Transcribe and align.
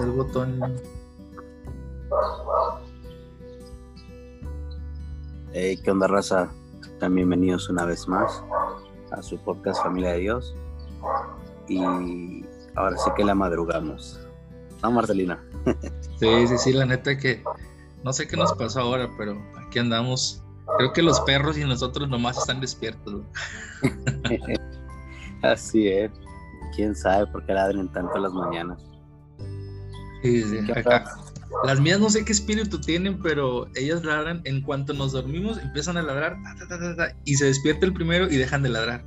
está 0.00 0.04
el 0.04 0.12
botón. 0.12 0.60
Hey, 5.52 5.78
¿qué 5.82 5.90
onda, 5.90 6.06
raza? 6.06 6.50
Están 6.82 7.14
bienvenidos 7.14 7.68
una 7.68 7.84
vez 7.84 8.08
más 8.08 8.42
a 9.10 9.22
su 9.22 9.38
podcast 9.38 9.82
Familia 9.82 10.12
de 10.12 10.18
Dios. 10.18 10.54
Y 11.68 12.44
ahora 12.76 12.96
sí 12.96 13.10
que 13.16 13.24
la 13.24 13.34
madrugamos. 13.34 14.20
¿No, 14.82 14.90
Marcelina? 14.90 15.42
sí, 16.18 16.46
sí, 16.46 16.58
sí, 16.58 16.72
la 16.72 16.86
neta 16.86 17.16
que 17.18 17.42
no 18.02 18.12
sé 18.12 18.26
qué 18.26 18.36
nos 18.36 18.52
pasó 18.54 18.80
ahora, 18.80 19.08
pero 19.18 19.36
aquí 19.66 19.78
andamos. 19.78 20.42
Creo 20.78 20.92
que 20.92 21.02
los 21.02 21.20
perros 21.22 21.58
y 21.58 21.64
nosotros 21.64 22.08
nomás 22.08 22.38
están 22.38 22.60
despiertos. 22.60 23.22
Así 25.42 25.88
es. 25.88 26.10
Quién 26.76 26.94
sabe 26.94 27.26
por 27.26 27.44
qué 27.44 27.52
ladren 27.52 27.90
tanto 27.92 28.18
las 28.18 28.32
mañanas. 28.32 28.89
Sí, 30.22 30.42
sí. 30.42 30.58
las 31.64 31.80
mías 31.80 32.00
no 32.00 32.10
sé 32.10 32.24
qué 32.24 32.32
espíritu 32.32 32.80
tienen, 32.80 33.20
pero 33.20 33.68
ellas 33.74 34.04
ladran 34.04 34.42
en 34.44 34.62
cuanto 34.62 34.92
nos 34.92 35.12
dormimos, 35.12 35.58
empiezan 35.58 35.96
a 35.96 36.02
ladrar 36.02 36.36
y 37.24 37.36
se 37.36 37.46
despierta 37.46 37.86
el 37.86 37.92
primero 37.92 38.30
y 38.30 38.36
dejan 38.36 38.62
de 38.62 38.68
ladrar. 38.68 39.04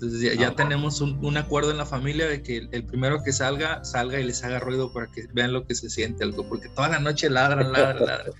Entonces 0.00 0.38
ya, 0.38 0.48
ah, 0.48 0.54
tenemos 0.54 1.00
un, 1.00 1.36
acuerdo 1.36 1.72
en 1.72 1.76
la 1.76 1.84
familia 1.84 2.28
de 2.28 2.40
que 2.40 2.68
el, 2.70 2.84
primero 2.84 3.24
que 3.24 3.32
salga, 3.32 3.84
salga 3.84 4.20
y 4.20 4.24
les 4.24 4.44
haga 4.44 4.60
ruido 4.60 4.92
para 4.92 5.08
que 5.08 5.26
vean 5.32 5.52
lo 5.52 5.66
que 5.66 5.74
se 5.74 5.90
siente 5.90 6.22
algo, 6.22 6.48
porque 6.48 6.68
toda 6.68 6.88
la 6.88 7.00
noche 7.00 7.28
ladran, 7.28 7.72
ladran, 7.72 8.06
ladran. 8.06 8.32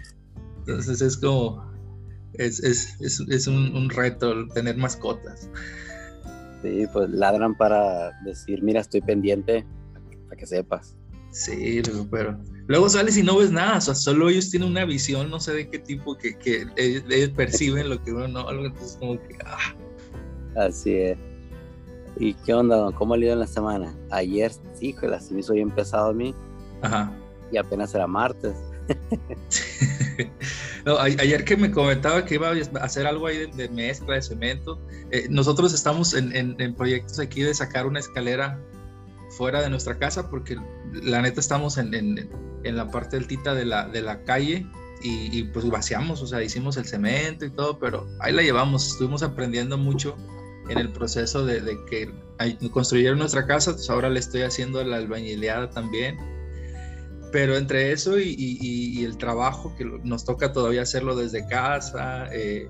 Entonces 0.61 1.01
es 1.01 1.16
como, 1.16 1.69
es, 2.35 2.61
es, 2.61 3.01
es, 3.01 3.21
es 3.29 3.47
un, 3.49 3.75
un, 3.75 3.91
reto 3.91 4.47
tener 4.55 4.77
mascotas. 4.77 5.51
Sí, 6.63 6.87
pues 6.93 7.11
ladran 7.11 7.57
para 7.57 8.13
decir, 8.25 8.63
mira, 8.63 8.80
estoy 8.80 9.01
pendiente, 9.01 9.66
para 10.27 10.37
que 10.37 10.47
sepas. 10.47 10.98
Sí, 11.30 11.82
pero 12.10 12.38
luego 12.66 12.88
sales 12.88 13.16
y 13.16 13.23
no 13.23 13.38
ves 13.38 13.51
nada, 13.51 13.79
o 13.79 13.80
sea, 13.80 13.95
solo 13.95 14.29
ellos 14.29 14.51
tienen 14.51 14.71
una 14.71 14.84
visión, 14.84 15.30
no 15.30 15.40
sé 15.40 15.52
de 15.52 15.68
qué 15.68 15.79
tipo, 15.79 16.16
que, 16.16 16.37
que 16.38 16.66
ellos, 16.76 17.30
perciben 17.37 17.88
lo 17.88 18.02
que 18.02 18.12
uno 18.12 18.29
no, 18.29 18.51
entonces 18.51 18.96
como 18.98 19.20
que... 19.20 19.37
Ah. 19.45 19.74
Así 20.57 20.95
es. 20.95 21.18
¿Y 22.18 22.35
qué 22.35 22.52
onda, 22.52 22.90
¿Cómo 22.93 23.15
ha 23.15 23.18
ido 23.18 23.32
en 23.32 23.40
la 23.40 23.46
semana? 23.46 23.95
Ayer, 24.10 24.52
sí, 24.74 24.95
se 25.20 25.35
me 25.35 25.40
hizo 25.40 25.52
bien 25.52 25.70
pesado 25.70 26.10
a 26.10 26.12
mí. 26.12 26.35
Ajá. 26.82 27.12
Y 27.52 27.59
apenas 27.59 27.95
era 27.95 28.07
martes. 28.07 28.57
ayer 31.01 31.45
que 31.45 31.57
me 31.57 31.70
comentaba 31.70 32.24
que 32.24 32.35
iba 32.35 32.48
a 32.48 32.85
hacer 32.85 33.07
algo 33.07 33.26
ahí 33.26 33.51
de, 33.51 33.68
mezcla 33.68 34.15
de 34.15 34.23
cemento, 34.23 34.80
eh, 35.10 35.26
nosotros 35.30 35.74
estamos 35.74 36.15
en, 36.15 36.35
en, 36.35 36.74
proyectos 36.74 37.20
aquí 37.20 37.42
de 37.42 37.54
sacar 37.54 37.87
una 37.87 38.01
escalera 38.01 38.59
fuera 39.39 39.63
de 39.63 39.71
nuestra 39.71 39.99
casa 39.99 40.29
porque 40.29 40.57
la 40.93 41.23
neta 41.23 41.41
estamos 41.41 41.79
en, 41.79 41.95
en 41.95 42.77
la 42.77 42.91
parte 42.91 43.17
altita 43.17 43.55
de 43.55 43.65
la, 43.65 43.89
de 43.89 44.03
la 44.03 44.25
calle 44.25 44.67
y, 45.01 45.45
pues 45.45 45.71
vaciamos, 45.71 46.21
o 46.23 46.27
sea, 46.27 46.43
hicimos 46.43 46.77
el 46.77 46.85
cemento 46.85 47.45
y 47.45 47.51
todo, 47.51 47.79
pero 47.79 48.09
ahí 48.19 48.33
la 48.33 48.43
llevamos, 48.43 48.89
estuvimos 48.89 49.23
aprendiendo 49.23 49.79
mucho 49.79 50.16
en 50.69 50.79
el 50.79 50.91
proceso 50.91 51.47
de, 51.47 51.61
de 51.61 51.79
que 51.89 52.13
construyeron 52.73 53.21
nuestra 53.21 53.47
casa, 53.47 53.73
pues 53.73 53.89
ahora 53.89 54.11
le 54.11 54.19
estoy 54.19 54.43
haciendo 54.43 54.83
la 54.83 54.97
albañileada 54.97 55.71
también 55.71 56.19
pero 57.31 57.57
entre 57.57 57.93
eso 57.93 58.19
y, 58.19 59.05
el 59.05 59.16
trabajo 59.19 59.75
que 59.77 59.85
nos 59.85 60.25
toca 60.25 60.53
todavía 60.53 60.83
hacerlo 60.83 61.16
desde 61.16 61.47
casa, 61.47 62.29
eh, 62.33 62.69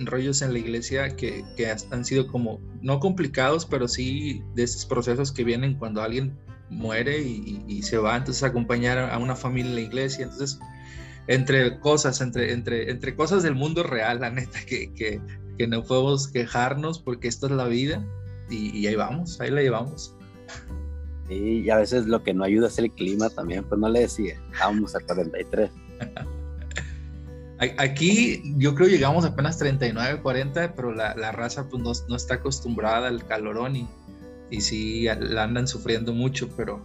rollos 0.00 0.42
en 0.42 0.52
la 0.52 0.58
iglesia 0.58 1.16
que, 1.16 1.44
han 1.90 2.04
sido 2.04 2.26
como, 2.26 2.60
no 2.80 3.00
complicados, 3.00 3.66
pero 3.66 3.88
sí 3.88 4.42
de 4.54 4.64
esos 4.64 4.86
procesos 4.86 5.32
que 5.32 5.44
vienen 5.44 5.74
cuando 5.74 6.02
alguien 6.02 6.36
muere 6.70 7.20
y, 7.20 7.82
se 7.82 7.98
va, 7.98 8.16
entonces 8.16 8.42
acompañar 8.42 8.98
a 8.98 9.18
una 9.18 9.36
familia 9.36 9.70
en 9.70 9.74
la 9.76 9.82
iglesia, 9.82 10.24
entonces 10.24 10.58
entre 11.28 11.78
cosas, 11.80 12.20
entre, 12.20 12.52
entre, 12.52 12.90
entre 12.90 13.14
cosas 13.14 13.42
del 13.42 13.54
mundo 13.54 13.82
real, 13.82 14.20
la 14.20 14.30
neta, 14.30 14.58
que, 14.66 14.92
que, 14.94 15.20
que 15.58 15.66
no 15.66 15.84
podemos 15.84 16.28
quejarnos 16.28 16.98
porque 16.98 17.28
esta 17.28 17.46
es 17.46 17.52
la 17.52 17.66
vida 17.66 18.04
y 18.50 18.86
ahí 18.86 18.96
vamos, 18.96 19.40
ahí 19.40 19.50
la 19.50 19.62
llevamos 19.62 20.14
y 21.34 21.70
a 21.70 21.76
veces 21.76 22.06
lo 22.06 22.22
que 22.22 22.34
no 22.34 22.44
ayuda 22.44 22.68
es 22.68 22.78
el 22.78 22.90
clima 22.90 23.30
también, 23.30 23.64
pues 23.64 23.80
no 23.80 23.88
le 23.88 24.00
decía, 24.00 24.40
vamos 24.60 24.94
a 24.94 25.00
43. 25.00 25.70
Aquí 27.78 28.42
yo 28.56 28.74
creo 28.74 28.88
llegamos 28.88 29.24
apenas 29.24 29.56
39, 29.58 30.20
40, 30.20 30.74
pero 30.74 30.92
la, 30.92 31.14
la 31.14 31.30
raza 31.30 31.68
pues 31.68 31.80
no, 31.82 31.92
no, 32.08 32.16
está 32.16 32.34
acostumbrada 32.34 33.06
al 33.06 33.24
calorón 33.24 33.76
y, 33.76 33.88
y 34.50 34.60
sí 34.60 35.04
la 35.04 35.44
andan 35.44 35.68
sufriendo 35.68 36.12
mucho, 36.12 36.48
pero 36.56 36.82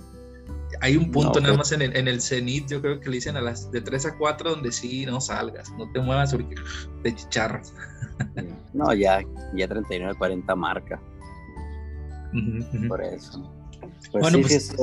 hay 0.82 0.98
un 0.98 1.12
punto 1.12 1.40
nada 1.40 1.56
pues 1.56 1.58
más 1.58 1.72
en 1.72 1.82
el, 1.82 1.98
en 1.98 2.08
el 2.08 2.22
cenit, 2.22 2.68
yo 2.70 2.82
creo 2.82 3.00
que 3.00 3.10
le 3.10 3.16
dicen 3.16 3.38
a 3.38 3.42
las 3.42 3.72
de 3.72 3.82
3 3.82 4.06
a 4.08 4.18
4 4.18 4.52
donde 4.52 4.72
sí 4.72 5.06
no 5.06 5.20
salgas, 5.20 5.72
no 5.78 5.92
te 5.92 6.00
muevas 6.00 6.32
porque 6.34 6.56
te 7.04 7.16
chicharras. 7.16 7.74
No, 8.74 8.94
ya, 8.94 9.22
ya 9.56 9.68
39, 9.68 10.16
40 10.18 10.56
marca. 10.56 11.00
Por 12.88 13.04
eso. 13.04 13.52
Pues 14.12 14.22
bueno, 14.22 14.40
pues, 14.42 14.76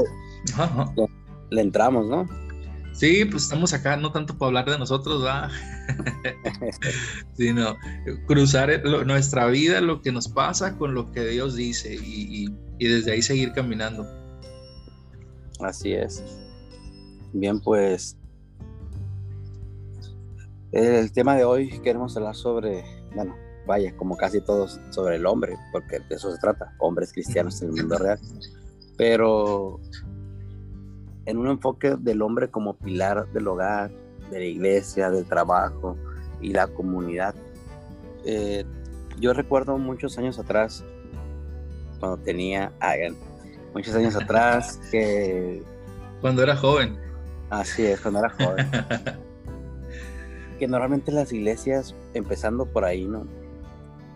Le, 1.50 1.60
entramos, 1.60 2.06
¿no? 2.06 2.28
Sí, 2.94 3.24
pues 3.24 3.44
estamos 3.44 3.72
acá 3.72 3.96
no 3.96 4.12
tanto 4.12 4.38
para 4.38 4.48
hablar 4.48 4.70
de 4.70 4.78
nosotros, 4.78 5.24
¿va? 5.24 5.50
sino 7.34 7.76
cruzar 8.26 8.84
nuestra 9.04 9.46
vida, 9.46 9.80
lo 9.80 10.00
que 10.00 10.12
nos 10.12 10.28
pasa 10.28 10.78
con 10.78 10.94
lo 10.94 11.10
que 11.10 11.26
Dios 11.26 11.56
dice 11.56 11.94
y, 11.94 12.48
desde 12.78 13.12
ahí 13.12 13.22
seguir 13.22 13.52
caminando. 13.52 14.06
Así 15.60 15.92
es. 15.92 16.22
Bien, 17.32 17.60
pues 17.60 18.16
el 20.70 21.12
tema 21.12 21.36
de 21.36 21.44
hoy 21.44 21.80
queremos 21.80 22.16
hablar 22.16 22.36
sobre, 22.36 22.84
bueno, 23.14 23.34
vaya, 23.66 23.96
como 23.96 24.16
casi 24.16 24.40
todos, 24.40 24.80
sobre 24.90 25.16
el 25.16 25.26
hombre, 25.26 25.56
porque 25.72 25.98
de 25.98 26.14
eso 26.14 26.32
se 26.32 26.38
trata, 26.38 26.74
hombres 26.78 27.12
cristianos 27.12 27.60
en 27.62 27.70
el 27.70 27.74
mundo 27.74 27.98
real 27.98 28.20
pero 28.96 29.80
en 31.26 31.38
un 31.38 31.48
enfoque 31.48 31.96
del 31.98 32.22
hombre 32.22 32.48
como 32.48 32.74
pilar 32.74 33.26
del 33.32 33.48
hogar, 33.48 33.90
de 34.30 34.38
la 34.38 34.44
iglesia, 34.44 35.10
del 35.10 35.24
trabajo 35.24 35.96
y 36.40 36.52
la 36.52 36.66
comunidad. 36.66 37.34
Eh, 38.24 38.64
yo 39.18 39.32
recuerdo 39.32 39.78
muchos 39.78 40.18
años 40.18 40.38
atrás, 40.38 40.84
cuando 42.00 42.18
tenía, 42.18 42.72
hagan, 42.80 43.16
muchos 43.72 43.94
años 43.94 44.16
atrás 44.16 44.80
que... 44.90 45.62
Cuando 46.20 46.42
era 46.42 46.56
joven. 46.56 46.98
Así 47.50 47.84
es, 47.84 48.00
cuando 48.00 48.20
era 48.20 48.30
joven. 48.30 48.70
que 50.58 50.68
normalmente 50.68 51.12
las 51.12 51.32
iglesias, 51.32 51.94
empezando 52.14 52.66
por 52.66 52.84
ahí, 52.84 53.04
¿no? 53.04 53.26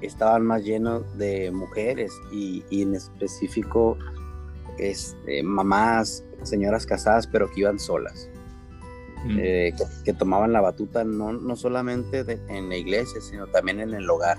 Estaban 0.01 0.47
más 0.47 0.63
llenos 0.63 1.19
de 1.19 1.51
mujeres 1.51 2.13
y, 2.33 2.65
y 2.71 2.83
en 2.83 2.95
específico 2.95 3.99
este, 4.79 5.43
mamás, 5.43 6.25
señoras 6.43 6.87
casadas, 6.87 7.27
pero 7.27 7.51
que 7.51 7.61
iban 7.61 7.79
solas. 7.79 8.29
Mm. 9.25 9.39
Eh, 9.41 9.75
que, 10.05 10.13
tomaban 10.13 10.53
la 10.53 10.61
batuta 10.61 11.03
no, 11.05 11.33
no 11.33 11.57
solamente 11.57 12.25
en 12.49 12.69
la 12.69 12.77
iglesia, 12.77 13.21
sino 13.21 13.47
también 13.49 13.81
en 13.81 13.95
el 13.95 14.09
hogar. 14.09 14.39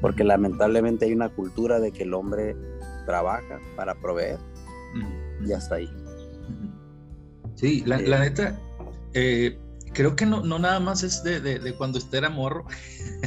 Porque 0.00 0.24
lamentablemente 0.24 1.06
hay 1.06 1.12
una 1.12 1.28
cultura 1.28 1.80
de 1.80 1.92
que 1.92 2.02
el 2.02 2.14
hombre 2.14 2.56
trabaja 3.06 3.60
para 3.76 3.94
proveer 3.94 4.38
y 5.46 5.52
hasta 5.52 5.76
ahí. 5.76 5.90
Sí, 7.54 7.82
la, 7.86 7.98
la 7.98 8.16
eh, 8.16 8.20
neta, 8.20 8.58
eh, 9.12 9.58
creo 9.92 10.16
que 10.16 10.26
no, 10.26 10.42
no 10.42 10.58
nada 10.58 10.80
más 10.80 11.02
es 11.02 11.22
de, 11.22 11.40
de, 11.40 11.74
cuando 11.74 11.98
usted 11.98 12.18
era 12.18 12.30
morro, 12.30 12.66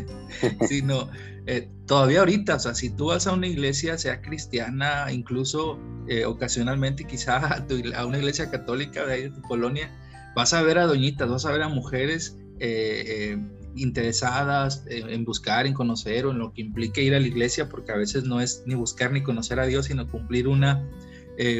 sino 0.68 1.10
eh, 1.47 1.69
todavía 1.85 2.19
ahorita, 2.19 2.56
o 2.56 2.59
sea, 2.59 2.75
si 2.75 2.90
tú 2.90 3.06
vas 3.08 3.25
a 3.25 3.31
una 3.31 3.47
iglesia, 3.47 3.97
sea 3.97 4.22
cristiana, 4.22 5.12
incluso 5.13 5.80
eh, 6.09 6.25
ocasionalmente 6.25 7.06
quizá 7.06 7.38
a, 7.95 8.06
una 8.06 8.18
iglesia 8.18 8.51
católica 8.51 9.06
de 9.06 9.13
ahí 9.13 9.22
de 9.24 9.30
tu 9.30 9.42
colonia, 9.42 9.89
vas 10.36 10.54
a 10.54 10.62
ver 10.62 10.77
a 10.77 10.86
doñitas, 10.86 11.30
vas 11.30 11.45
a 11.45 11.51
ver 11.54 11.63
a 11.63 11.69
mujeres 11.69 12.38
eh, 12.60 13.38
interesadas 13.75 14.83
en 14.88 15.24
buscar, 15.24 15.68
en 15.68 15.74
conocer 15.74 16.25
o 16.25 16.31
en 16.31 16.39
lo 16.39 16.51
que 16.51 16.62
implique 16.62 17.01
ir 17.01 17.16
a 17.16 17.19
la 17.19 17.27
iglesia, 17.27 17.69
porque 17.69 17.94
a 17.94 17.95
veces 17.95 18.25
no 18.25 18.42
es 18.42 18.63
ni 18.66 18.75
buscar 18.75 19.13
ni 19.13 19.24
conocer 19.24 19.60
a 19.60 19.66
Dios, 19.66 19.86
sino 19.86 20.07
cumplir 20.10 20.48
una, 20.48 20.86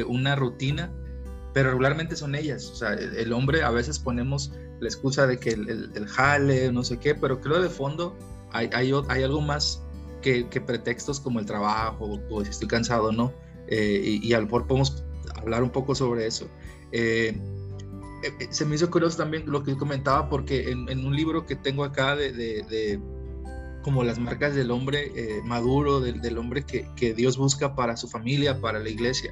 una 0.06 0.36
rutina 0.36 0.92
pero 1.54 1.70
regularmente 1.70 2.14
son 2.14 2.34
ellas. 2.34 2.70
O 2.70 2.74
sea, 2.74 2.92
el, 2.92 3.32
hombre 3.32 3.62
a 3.62 3.70
veces 3.70 3.98
ponemos 3.98 4.52
la 4.80 4.88
excusa 4.88 5.26
de 5.26 5.38
que 5.38 5.50
el, 5.50 5.90
el, 5.94 6.06
jale, 6.06 6.70
no 6.72 6.84
sé 6.84 6.98
qué, 6.98 7.14
pero 7.14 7.40
creo 7.40 7.60
de 7.60 7.68
fondo 7.68 8.16
hay, 8.52 8.70
hay, 8.72 8.92
hay 9.08 9.22
algo 9.22 9.40
más 9.40 9.82
que, 10.22 10.48
que, 10.48 10.60
pretextos 10.60 11.20
como 11.20 11.38
el 11.40 11.46
trabajo 11.46 12.18
o 12.30 12.44
si 12.44 12.50
estoy 12.50 12.68
cansado, 12.68 13.12
¿no? 13.12 13.32
Eh, 13.68 14.18
y, 14.22 14.28
y, 14.28 14.32
a 14.32 14.38
lo 14.38 14.46
mejor 14.46 14.66
podemos 14.66 15.04
hablar 15.36 15.62
un 15.62 15.70
poco 15.70 15.94
sobre 15.94 16.26
eso. 16.26 16.48
Eh, 16.92 17.38
eh, 18.22 18.48
se 18.50 18.64
me 18.64 18.74
hizo 18.74 18.90
curioso 18.90 19.18
también 19.18 19.44
lo 19.46 19.62
que 19.62 19.76
comentaba 19.76 20.28
porque 20.28 20.70
en, 20.70 20.88
en 20.88 21.04
un 21.04 21.14
libro 21.14 21.46
que 21.46 21.54
tengo 21.54 21.84
acá 21.84 22.16
de, 22.16 22.32
de, 22.32 22.62
de 22.62 23.00
como 23.82 24.02
las 24.02 24.18
marcas 24.18 24.54
del 24.54 24.70
hombre 24.70 25.12
maduro, 25.44 26.00
del, 26.00 26.20
del 26.20 26.38
hombre 26.38 26.64
que, 26.64 26.88
que, 26.96 27.14
Dios 27.14 27.36
busca 27.36 27.74
para 27.74 27.96
su 27.96 28.08
familia, 28.08 28.60
para 28.60 28.80
la 28.80 28.88
iglesia, 28.88 29.30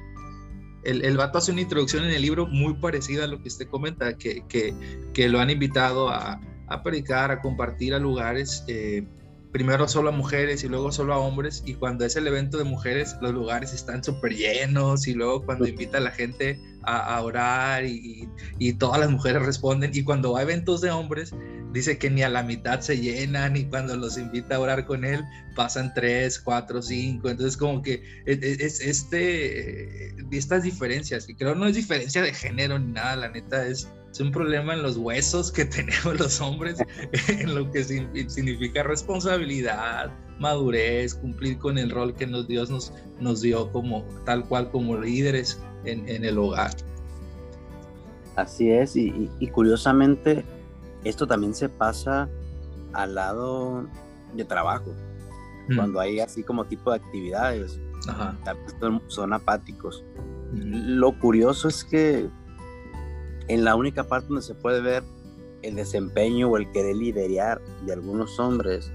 el, 0.83 1.03
el, 1.03 1.17
vato 1.17 1.37
hace 1.39 1.51
una 1.51 1.61
introducción 1.61 2.05
en 2.05 2.11
el 2.11 2.21
libro 2.21 2.47
muy 2.47 2.75
parecida 2.75 3.25
a 3.25 3.27
lo 3.27 3.41
que 3.41 3.49
usted 3.49 3.67
comenta, 3.67 4.17
que, 4.17 4.45
que, 4.47 4.73
que 5.13 5.27
lo 5.27 5.39
han 5.39 5.49
invitado 5.49 6.09
a, 6.09 6.39
a, 6.67 6.83
predicar, 6.83 7.31
a 7.31 7.41
compartir 7.41 7.93
a 7.93 7.99
lugares, 7.99 8.63
eh, 8.67 9.05
primero 9.51 9.87
solo 9.87 10.09
a 10.09 10.11
mujeres 10.11 10.63
y 10.63 10.67
luego 10.67 10.91
solo 10.91 11.13
a 11.13 11.17
hombres, 11.17 11.63
y 11.65 11.73
cuando 11.75 12.05
es 12.05 12.15
el 12.15 12.27
evento 12.27 12.57
de 12.57 12.63
mujeres, 12.63 13.15
los 13.21 13.33
lugares 13.33 13.73
están 13.73 14.03
súper 14.03 14.35
llenos, 14.35 15.07
y 15.07 15.13
luego 15.13 15.45
cuando 15.45 15.67
invita 15.67 15.97
a 15.97 16.01
la 16.01 16.11
gente 16.11 16.59
a, 16.83 17.21
orar 17.21 17.83
y, 17.83 18.29
y, 18.59 18.73
todas 18.73 18.99
las 19.01 19.09
mujeres 19.09 19.41
responden, 19.41 19.91
y 19.93 20.03
cuando 20.03 20.33
va 20.33 20.39
a 20.39 20.43
eventos 20.43 20.79
de 20.79 20.89
hombres, 20.91 21.33
dice 21.73 21.97
que 21.97 22.09
ni 22.09 22.23
a 22.23 22.29
la 22.29 22.43
mitad 22.43 22.79
se 22.79 22.97
llenan, 22.97 23.57
y 23.57 23.65
cuando 23.65 23.97
los 23.97 24.17
invita 24.17 24.55
a 24.55 24.59
orar 24.59 24.85
con 24.85 25.03
él, 25.03 25.23
pasan 25.55 25.93
tres, 25.93 26.39
cuatro, 26.39 26.81
cinco, 26.81 27.29
entonces 27.29 27.57
como 27.57 27.81
que 27.81 28.03
es, 28.25 28.41
es 28.41 28.79
este, 28.79 30.15
estas 30.31 30.63
diferencias, 30.63 31.27
y 31.27 31.35
creo 31.35 31.55
no 31.55 31.67
es 31.67 31.75
diferencia 31.75 32.21
de 32.21 32.33
género 32.33 32.79
ni 32.79 32.93
nada, 32.93 33.15
la 33.15 33.29
neta 33.29 33.65
es 33.65 33.89
es 34.17 34.21
un 34.21 34.31
problema 34.31 34.73
en 34.73 34.81
los 34.81 34.97
huesos 34.97 35.51
que 35.51 35.63
tenemos 35.77 36.19
los 36.19 36.41
hombres, 36.41 36.79
en 37.27 37.53
lo 37.53 37.69
que 37.69 37.83
significa 37.83 38.81
responsabilidad, 38.81 40.11
madurez, 40.39 41.13
cumplir 41.13 41.59
con 41.59 41.77
el 41.77 41.91
rol 41.91 42.15
que 42.15 42.25
nos, 42.25 42.47
Dios 42.47 42.71
nos, 42.71 42.91
nos 43.19 43.41
dio 43.41 43.71
como 43.71 44.03
tal 44.25 44.43
cual 44.47 44.71
como 44.71 44.97
líderes 44.97 45.61
en, 45.85 46.09
en 46.09 46.25
el 46.25 46.39
hogar. 46.39 46.71
Así 48.35 48.71
es, 48.71 48.95
y, 48.95 49.29
y, 49.39 49.47
curiosamente 49.49 50.43
esto 51.03 51.27
también 51.27 51.53
se 51.53 51.69
pasa 51.69 52.27
al 52.93 53.13
lado 53.13 53.87
de 54.33 54.45
trabajo, 54.45 54.95
mm. 55.69 55.75
cuando 55.75 55.99
hay 55.99 56.19
así 56.21 56.41
como 56.41 56.65
tipo 56.65 56.89
de 56.89 56.97
actividades, 56.97 57.79
son 59.07 59.33
apáticos. 59.33 60.03
Mm. 60.53 60.97
Lo 60.97 61.19
curioso 61.19 61.67
es 61.67 61.83
que 61.83 62.29
en 63.47 63.63
la 63.63 63.75
única 63.75 64.03
parte 64.03 64.27
donde 64.27 64.41
se 64.41 64.55
puede 64.55 64.81
ver 64.81 65.03
el 65.61 65.75
desempeño 65.75 66.49
o 66.49 66.57
el 66.57 66.71
querer 66.71 66.95
liderar 66.95 67.61
de 67.85 67.93
algunos 67.93 68.39
hombres 68.39 68.91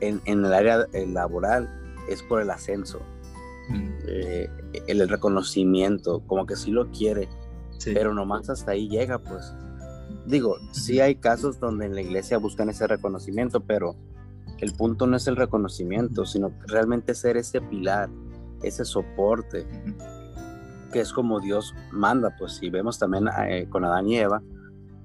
en, 0.00 0.20
el 0.26 0.52
área 0.52 0.86
laboral 1.06 1.70
es 2.08 2.22
por 2.22 2.42
el 2.42 2.50
ascenso, 2.50 3.00
mm. 3.70 3.88
eh, 4.06 4.48
el, 4.86 5.08
reconocimiento, 5.08 6.22
como 6.26 6.46
que 6.46 6.56
sí 6.56 6.70
lo 6.70 6.90
quiere, 6.90 7.28
pero 7.84 8.12
nomás 8.12 8.50
hasta 8.50 8.72
ahí 8.72 8.88
llega, 8.88 9.18
pues. 9.18 9.54
Digo, 10.26 10.56
sí 10.72 11.00
hay 11.00 11.16
casos 11.16 11.58
donde 11.60 11.86
en 11.86 11.94
la 11.94 12.02
iglesia 12.02 12.38
buscan 12.38 12.68
ese 12.68 12.86
reconocimiento, 12.86 13.60
pero 13.60 13.96
el 14.58 14.72
punto 14.72 15.06
no 15.06 15.16
es 15.16 15.26
el 15.26 15.36
reconocimiento, 15.36 16.26
sino 16.26 16.52
realmente 16.66 17.14
ser 17.14 17.36
ese 17.36 17.60
pilar, 17.60 18.10
ese 18.62 18.84
soporte 18.84 19.66
que 20.94 21.00
es 21.00 21.12
como 21.12 21.40
Dios 21.40 21.74
manda, 21.90 22.36
pues 22.38 22.52
si 22.52 22.70
vemos 22.70 23.00
también 23.00 23.28
eh, 23.48 23.66
con 23.68 23.84
Adán 23.84 24.06
y 24.06 24.16
Eva, 24.16 24.40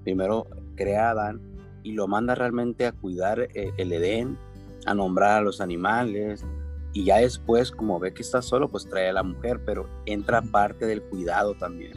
primero 0.04 0.46
crea 0.76 1.08
a 1.08 1.12
Adán 1.14 1.42
y 1.82 1.94
lo 1.94 2.08
manda 2.08 2.36
realmente 2.36 2.86
a 2.86 2.92
cuidar 2.92 3.40
eh, 3.40 3.74
el 3.76 3.92
Edén, 3.92 4.38
a 4.86 4.94
nombrar 4.94 5.40
a 5.40 5.42
los 5.42 5.62
animales, 5.62 6.46
y 6.94 7.06
ya 7.06 7.18
después, 7.18 7.72
como 7.72 8.00
ve 8.00 8.14
que 8.14 8.22
está 8.22 8.44
solo, 8.44 8.70
pues 8.70 8.88
trae 8.88 9.10
a 9.10 9.14
la 9.14 9.24
mujer, 9.24 9.62
pero 9.66 9.90
entra 10.06 10.44
parte 10.44 10.86
del 10.86 11.02
cuidado 11.02 11.56
también. 11.56 11.94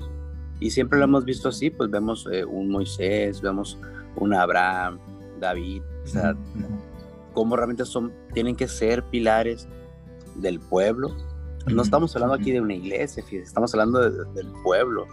Y 0.59 0.71
siempre 0.71 0.99
lo 0.99 1.05
hemos 1.05 1.27
visto 1.27 1.51
así, 1.51 1.69
pues 1.69 1.91
vemos 1.91 2.27
eh, 2.33 2.47
un 2.47 2.71
Moisés, 2.71 3.43
vemos 3.43 3.79
un 4.17 4.33
Abraham, 4.33 5.01
David, 5.39 5.83
o 6.05 6.07
sea, 6.07 6.35
cómo 7.35 7.57
realmente 7.57 7.85
son, 7.85 8.11
tienen 8.33 8.57
que 8.57 8.69
ser 8.69 9.05
pilares 9.05 9.69
del 10.37 10.61
pueblo 10.61 11.15
no 11.67 11.83
estamos 11.83 12.15
hablando 12.15 12.35
aquí 12.35 12.53
de 12.53 12.61
una 12.61 12.75
iglesia, 12.75 13.25
estamos 13.31 13.73
hablando 13.75 14.01
del 14.01 14.53
pueblo. 14.63 15.07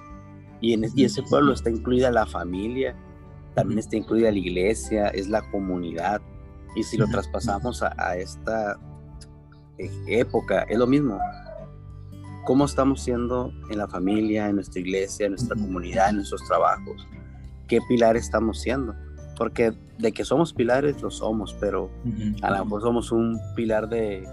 Y 0.62 0.74
en 0.74 0.84
ese 0.84 1.24
pueblo 1.24 1.54
está 1.54 1.70
incluida 1.70 2.12
la 2.12 2.26
familia, 2.26 2.96
también 3.56 3.80
está 3.80 3.96
incluida 3.96 4.32
la 4.32 4.38
iglesia, 4.38 5.08
es 5.10 5.30
la 5.30 5.42
comunidad. 5.52 6.22
Y 6.76 6.84
si 6.84 6.98
lo 6.98 7.08
traspasamos 7.08 7.82
a, 7.82 8.18
esta 8.18 8.78
eh, 9.78 9.90
época, 10.08 10.64
es 10.64 10.78
lo 10.78 10.88
mismo. 10.88 11.18
¿Cómo 12.46 12.66
estamos 12.66 13.02
siendo 13.02 13.54
en 13.70 13.78
la 13.78 13.88
familia, 13.88 14.50
en 14.50 14.56
nuestra 14.56 14.82
iglesia, 14.82 15.28
en 15.28 15.34
nuestra 15.34 15.56
comunidad, 15.56 16.10
en 16.10 16.18
nuestros 16.18 16.44
trabajos? 16.48 17.08
¿Qué 17.68 17.80
pilar 17.88 18.18
estamos 18.18 18.60
siendo? 18.60 18.96
Porque 19.38 19.74
de 19.98 20.12
que 20.12 20.26
somos 20.26 20.54
pilares, 20.54 21.02
lo 21.02 21.12
somos, 21.12 21.56
pero 21.60 21.90
a 22.42 22.52
lo 22.52 22.66
mejor 22.66 22.82
somos 22.82 23.12
un 23.12 23.40
pilar 23.56 23.88
de 23.88 24.28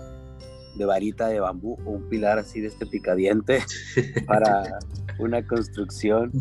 de 0.76 0.84
varita 0.84 1.28
de 1.28 1.40
bambú 1.40 1.76
o 1.84 1.92
un 1.92 2.08
pilar 2.08 2.38
así 2.38 2.60
de 2.60 2.68
este 2.68 2.86
picadiente 2.86 3.62
para 4.26 4.78
una 5.18 5.46
construcción. 5.46 6.32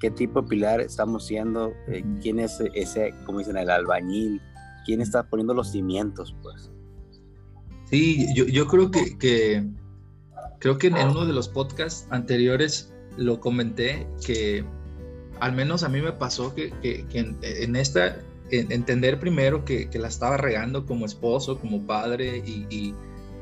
¿Qué 0.00 0.10
tipo 0.10 0.42
de 0.42 0.48
pilar 0.48 0.80
estamos 0.80 1.26
siendo? 1.26 1.72
Eh, 1.88 2.04
¿Quién 2.20 2.40
es 2.40 2.62
ese, 2.74 3.14
como 3.24 3.38
dicen, 3.38 3.56
el 3.56 3.70
albañil? 3.70 4.40
¿Quién 4.84 5.00
está 5.00 5.22
poniendo 5.28 5.54
los 5.54 5.70
cimientos, 5.70 6.34
pues? 6.42 6.70
Sí, 7.90 8.26
yo, 8.34 8.46
yo 8.46 8.66
creo 8.66 8.90
que, 8.90 9.16
que, 9.18 9.68
creo 10.58 10.78
que 10.78 10.88
en 10.88 10.94
uno 10.94 11.26
de 11.26 11.32
los 11.32 11.48
podcasts 11.48 12.06
anteriores 12.10 12.92
lo 13.16 13.40
comenté 13.40 14.06
que 14.24 14.64
al 15.40 15.52
menos 15.52 15.82
a 15.82 15.88
mí 15.88 16.00
me 16.00 16.12
pasó 16.12 16.54
que, 16.54 16.70
que, 16.80 17.04
que 17.08 17.34
en, 17.42 17.76
esta 17.76 18.16
entender 18.52 19.18
primero 19.18 19.64
que, 19.64 19.88
que, 19.88 19.98
la 19.98 20.08
estaba 20.08 20.36
regando 20.36 20.84
como 20.84 21.06
esposo, 21.06 21.58
como 21.58 21.86
padre, 21.86 22.42
y, 22.44 22.94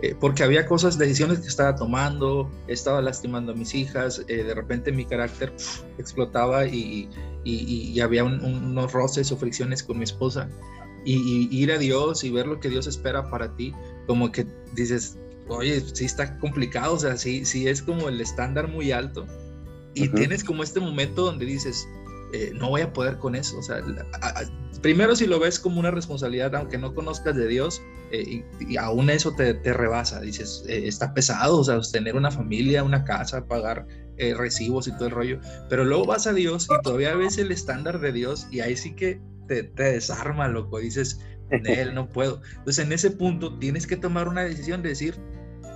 eh, 0.02 0.14
porque 0.18 0.44
había 0.44 0.66
cosas, 0.66 0.96
decisiones 0.96 1.40
que 1.40 1.48
estaba 1.48 1.74
tomando, 1.74 2.50
estaba 2.68 3.02
lastimando 3.02 3.52
a 3.52 3.54
mis 3.54 3.74
hijas, 3.74 4.24
eh, 4.28 4.44
de 4.44 4.54
repente 4.54 4.92
mi 4.92 5.04
carácter 5.04 5.52
explotaba 5.98 6.66
y, 6.66 7.10
y, 7.44 8.00
había 8.00 8.24
unos 8.24 8.92
roces 8.92 9.30
o 9.32 9.36
fricciones 9.36 9.82
con 9.82 9.98
mi 9.98 10.04
esposa. 10.04 10.48
Y, 11.04 11.48
ir 11.50 11.72
a 11.72 11.78
Dios 11.78 12.24
y 12.24 12.30
ver 12.30 12.46
lo 12.46 12.60
que 12.60 12.68
Dios 12.68 12.86
espera 12.86 13.30
para 13.30 13.54
ti, 13.56 13.74
como 14.06 14.30
que 14.30 14.46
dices, 14.74 15.18
oye, 15.48 15.80
sí 15.80 16.04
está 16.04 16.38
complicado, 16.38 16.94
o 16.94 16.98
sea, 16.98 17.16
sí, 17.16 17.44
sí 17.44 17.66
es 17.66 17.82
como 17.82 18.08
el 18.08 18.20
estándar 18.20 18.68
muy 18.68 18.92
alto. 18.92 19.26
Y 19.92 20.08
tienes 20.08 20.44
como 20.44 20.62
este 20.62 20.78
momento 20.78 21.24
donde 21.24 21.44
dices, 21.44 21.88
eh, 22.32 22.52
no 22.54 22.70
voy 22.70 22.82
a 22.82 22.92
poder 22.92 23.18
con 23.18 23.34
eso. 23.34 23.58
O 23.58 23.62
sea, 23.62 23.82
primero 24.82 25.16
si 25.16 25.26
lo 25.26 25.38
ves 25.38 25.58
como 25.58 25.80
una 25.80 25.90
responsabilidad, 25.90 26.54
aunque 26.54 26.78
no 26.78 26.94
conozcas 26.94 27.34
de 27.36 27.46
Dios, 27.48 27.82
eh, 28.12 28.44
y, 28.60 28.76
aún 28.76 29.10
eso 29.10 29.34
te, 29.34 29.54
rebasa. 29.72 30.20
Dices, 30.20 30.64
eh, 30.68 30.86
está 30.86 31.12
pesado, 31.14 31.58
o 31.58 31.64
sea, 31.64 31.80
tener 31.92 32.16
una 32.16 32.30
familia, 32.30 32.84
una 32.84 33.04
casa, 33.04 33.46
pagar 33.46 33.86
recibos 34.36 34.86
y 34.86 34.92
todo 34.92 35.06
el 35.06 35.12
rollo. 35.12 35.40
Pero 35.70 35.82
luego 35.82 36.04
vas 36.04 36.26
a 36.26 36.34
Dios 36.34 36.68
y 36.70 36.82
todavía 36.82 37.14
ves 37.14 37.38
el 37.38 37.50
estándar 37.50 38.00
de 38.00 38.12
Dios 38.12 38.46
y 38.50 38.60
ahí 38.60 38.76
sí 38.76 38.94
que 38.94 39.18
te, 39.48 39.62
desarma, 39.62 40.46
loco. 40.46 40.78
Dices, 40.78 41.20
él 41.50 41.94
no 41.94 42.06
puedo. 42.06 42.42
Entonces 42.58 42.84
en 42.84 42.92
ese 42.92 43.12
punto 43.12 43.58
tienes 43.58 43.86
que 43.86 43.96
tomar 43.96 44.28
una 44.28 44.42
decisión 44.42 44.82
de 44.82 44.90
decir, 44.90 45.18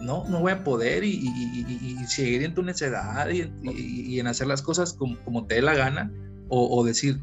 no, 0.02 0.28
no 0.28 0.40
voy 0.40 0.52
a 0.52 0.62
poder 0.62 1.04
y, 1.04 1.96
seguir 2.06 2.42
en 2.42 2.54
tu 2.54 2.62
necedad 2.62 3.30
y, 3.30 4.20
en 4.20 4.26
hacer 4.26 4.46
las 4.46 4.60
cosas 4.60 4.92
como, 4.92 5.18
como, 5.24 5.46
te 5.46 5.54
dé 5.54 5.62
la 5.62 5.74
gana 5.74 6.12
o, 6.54 6.84
decir, 6.84 7.20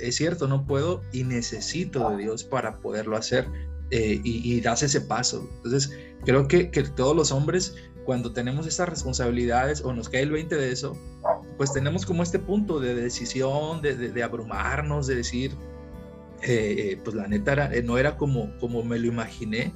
es 0.00 0.16
cierto, 0.16 0.48
no 0.48 0.66
puedo 0.66 1.02
y 1.12 1.24
necesito 1.24 2.10
de 2.10 2.16
Dios 2.18 2.44
para 2.44 2.78
poderlo 2.78 3.16
hacer 3.16 3.46
eh, 3.90 4.20
y, 4.24 4.60
das 4.60 4.82
ese 4.82 5.00
paso. 5.00 5.48
Entonces, 5.56 5.96
creo 6.24 6.48
que, 6.48 6.70
que, 6.70 6.82
todos 6.82 7.14
los 7.14 7.30
hombres, 7.30 7.76
cuando 8.04 8.32
tenemos 8.32 8.66
estas 8.66 8.88
responsabilidades 8.88 9.82
o 9.82 9.92
nos 9.92 10.08
cae 10.08 10.22
el 10.22 10.30
20 10.30 10.56
de 10.56 10.72
eso, 10.72 10.96
pues 11.56 11.72
tenemos 11.72 12.06
como 12.06 12.22
este 12.22 12.38
punto 12.38 12.80
de 12.80 12.94
decisión, 12.94 13.82
de, 13.82 13.94
de, 13.96 14.22
abrumarnos, 14.22 15.06
de 15.06 15.16
decir, 15.16 15.52
eh, 16.42 16.74
eh, 16.78 17.00
pues 17.02 17.14
la 17.14 17.28
neta 17.28 17.70
no 17.84 17.98
era 17.98 18.16
como, 18.16 18.50
como 18.58 18.82
me 18.82 18.98
lo 18.98 19.06
imaginé 19.06 19.72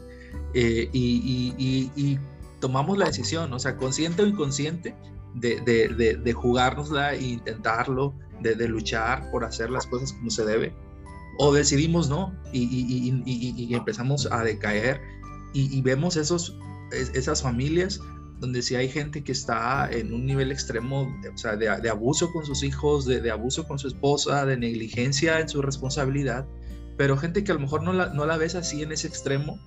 y, 0.55 0.89
y, 0.93 1.93
y, 1.95 2.19
tomamos 2.61 2.99
la 2.99 3.07
decisión, 3.07 3.53
o 3.53 3.59
sea, 3.61 3.77
consciente 3.77 4.23
o 4.23 4.27
inconsciente, 4.27 4.97
de, 5.35 5.61
de, 5.61 6.17
de 6.17 6.33
jugárnosla 6.33 7.15
e 7.15 7.23
intentarlo 7.23 8.15
de, 8.41 8.69
luchar 8.69 9.31
por 9.31 9.45
hacer 9.45 9.71
las 9.71 9.87
cosas 9.87 10.13
como 10.13 10.31
se 10.31 10.45
debe, 10.45 10.75
o 11.39 11.53
decidimos 11.53 12.09
no 12.09 12.35
y, 12.53 13.75
empezamos 13.75 14.29
a 14.31 14.43
decaer 14.43 15.01
y, 15.53 15.81
vemos 15.83 16.17
esos, 16.17 16.57
esas 16.93 17.43
familias 17.43 18.01
donde 18.41 18.63
sí 18.63 18.77
hay 18.77 18.89
gente 18.89 19.25
que 19.25 19.33
está 19.33 19.91
en 19.91 20.13
un 20.13 20.25
nivel 20.25 20.53
extremo, 20.53 21.13
o 21.33 21.39
sea, 21.39 21.57
de, 21.57 21.69
abuso 21.91 22.31
con 22.33 22.45
sus 22.45 22.63
hijos, 22.63 23.05
de, 23.05 23.31
abuso 23.31 23.67
con 23.67 23.79
su 23.79 23.89
esposa, 23.89 24.47
de 24.47 24.57
negligencia 24.57 25.41
en 25.41 25.49
su 25.49 25.61
responsabilidad, 25.63 26.47
pero 26.97 27.17
gente 27.17 27.43
que 27.45 27.53
a 27.53 27.55
lo 27.55 27.61
mejor 27.61 27.83
no 27.83 27.93
la, 27.93 28.13
no 28.13 28.27
la 28.27 28.37
ves 28.37 28.55
así 28.55 28.83
en 28.83 28.93
ese 28.93 29.09
extremo, 29.09 29.59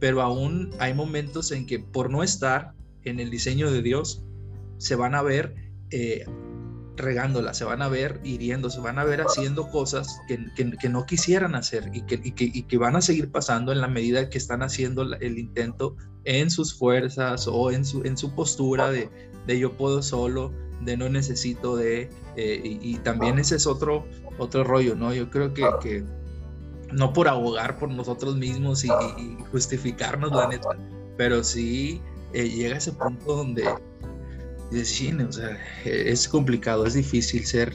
pero 0.00 0.22
aún 0.22 0.70
hay 0.78 0.94
momentos 0.94 1.52
en 1.52 1.66
que 1.66 1.78
por 1.78 2.10
no 2.10 2.22
estar 2.22 2.72
en 3.04 3.20
el 3.20 3.30
diseño 3.30 3.70
de 3.70 3.82
Dios, 3.82 4.24
se 4.78 4.96
van 4.96 5.14
a 5.14 5.22
ver 5.22 5.54
eh, 5.90 6.24
regándola, 6.96 7.54
se 7.54 7.64
van 7.64 7.82
a 7.82 7.88
ver 7.88 8.20
hiriendo, 8.24 8.70
se 8.70 8.80
van 8.80 8.98
a 8.98 9.04
ver 9.04 9.20
haciendo 9.20 9.70
cosas 9.70 10.20
que, 10.26 10.88
no 10.88 11.06
quisieran 11.06 11.54
hacer 11.54 11.90
y 11.92 12.02
que, 12.02 12.20
que, 12.66 12.78
van 12.78 12.96
a 12.96 13.00
seguir 13.00 13.30
pasando 13.30 13.72
en 13.72 13.80
la 13.80 13.88
medida 13.88 14.28
que 14.30 14.38
están 14.38 14.62
haciendo 14.62 15.02
el 15.02 15.38
intento 15.38 15.96
en 16.24 16.50
sus 16.50 16.74
fuerzas 16.74 17.46
o 17.46 17.70
en 17.70 17.84
su, 17.84 18.02
en 18.04 18.16
su 18.16 18.34
postura 18.34 18.90
de, 18.90 19.08
de 19.46 19.58
yo 19.58 19.72
puedo 19.72 20.02
solo, 20.02 20.52
de 20.82 20.96
no 20.96 21.08
necesito 21.08 21.76
de, 21.76 22.10
eh, 22.36 22.60
y, 22.62 22.96
también 22.98 23.38
ese 23.38 23.56
es 23.56 23.66
otro, 23.66 24.04
otro 24.38 24.64
rollo, 24.64 24.94
¿no? 24.94 25.14
Yo 25.14 25.30
creo 25.30 25.54
que, 25.54 25.64
que 25.80 26.04
no 26.92 27.12
por 27.12 27.28
abogar 27.28 27.78
por 27.78 27.90
nosotros 27.90 28.36
mismos 28.36 28.84
y, 28.84 28.88
justificarnos, 29.50 30.32
la 30.32 30.48
neta, 30.48 30.70
pero 31.16 31.42
sí 31.42 32.00
eh, 32.32 32.48
llega 32.48 32.76
ese 32.76 32.92
punto 32.92 33.36
donde 33.36 33.64
o 34.70 35.32
sea, 35.32 35.58
es 35.84 36.28
complicado, 36.28 36.86
es 36.86 36.94
difícil 36.94 37.44
ser, 37.46 37.74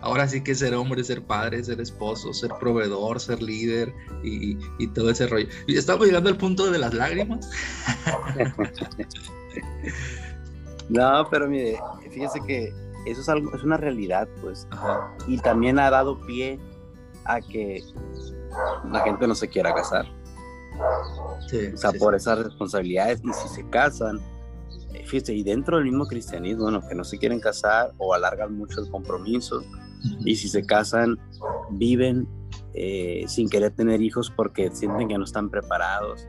ahora 0.00 0.26
sí 0.26 0.42
que 0.42 0.54
ser 0.54 0.74
hombre, 0.74 1.04
ser 1.04 1.22
padre, 1.22 1.62
ser 1.62 1.80
esposo, 1.80 2.32
ser 2.32 2.50
proveedor, 2.58 3.20
ser 3.20 3.42
líder 3.42 3.92
y, 4.22 4.56
y 4.78 4.86
todo 4.88 5.10
ese 5.10 5.26
rollo. 5.26 5.48
Y 5.66 5.76
estamos 5.76 6.06
llegando 6.06 6.30
al 6.30 6.36
punto 6.36 6.70
de 6.70 6.78
las 6.78 6.94
lágrimas. 6.94 7.50
no, 10.88 11.28
pero 11.30 11.48
mire, 11.48 11.78
fíjese 12.10 12.40
que 12.46 12.72
eso 13.06 13.20
es 13.20 13.28
algo, 13.28 13.54
es 13.54 13.62
una 13.62 13.76
realidad, 13.76 14.28
pues. 14.40 14.66
Y 15.26 15.38
también 15.38 15.78
ha 15.78 15.90
dado 15.90 16.20
pie 16.26 16.58
a 17.24 17.40
que 17.40 17.82
la 18.90 19.00
gente 19.00 19.26
no 19.26 19.34
se 19.34 19.48
quiera 19.48 19.74
casar. 19.74 20.06
o 20.78 21.76
sea, 21.76 21.92
por 21.92 22.14
esas 22.14 22.38
responsabilidades. 22.38 23.20
Y 23.24 23.32
si 23.32 23.48
se 23.48 23.68
casan, 23.70 24.20
fíjese, 25.06 25.34
y 25.34 25.42
dentro 25.42 25.76
del 25.76 25.86
mismo 25.86 26.06
cristianismo, 26.06 26.64
bueno, 26.64 26.82
que 26.86 26.94
no 26.94 27.04
se 27.04 27.18
quieren 27.18 27.40
casar 27.40 27.92
o 27.98 28.14
alargan 28.14 28.56
mucho 28.56 28.80
el 28.80 28.90
compromiso. 28.90 29.62
Y 30.24 30.36
si 30.36 30.48
se 30.48 30.64
casan, 30.64 31.18
viven 31.70 32.26
eh, 32.74 33.24
sin 33.26 33.48
querer 33.48 33.72
tener 33.72 34.00
hijos 34.00 34.32
porque 34.34 34.70
sienten 34.70 35.08
que 35.08 35.18
no 35.18 35.24
están 35.24 35.50
preparados 35.50 36.26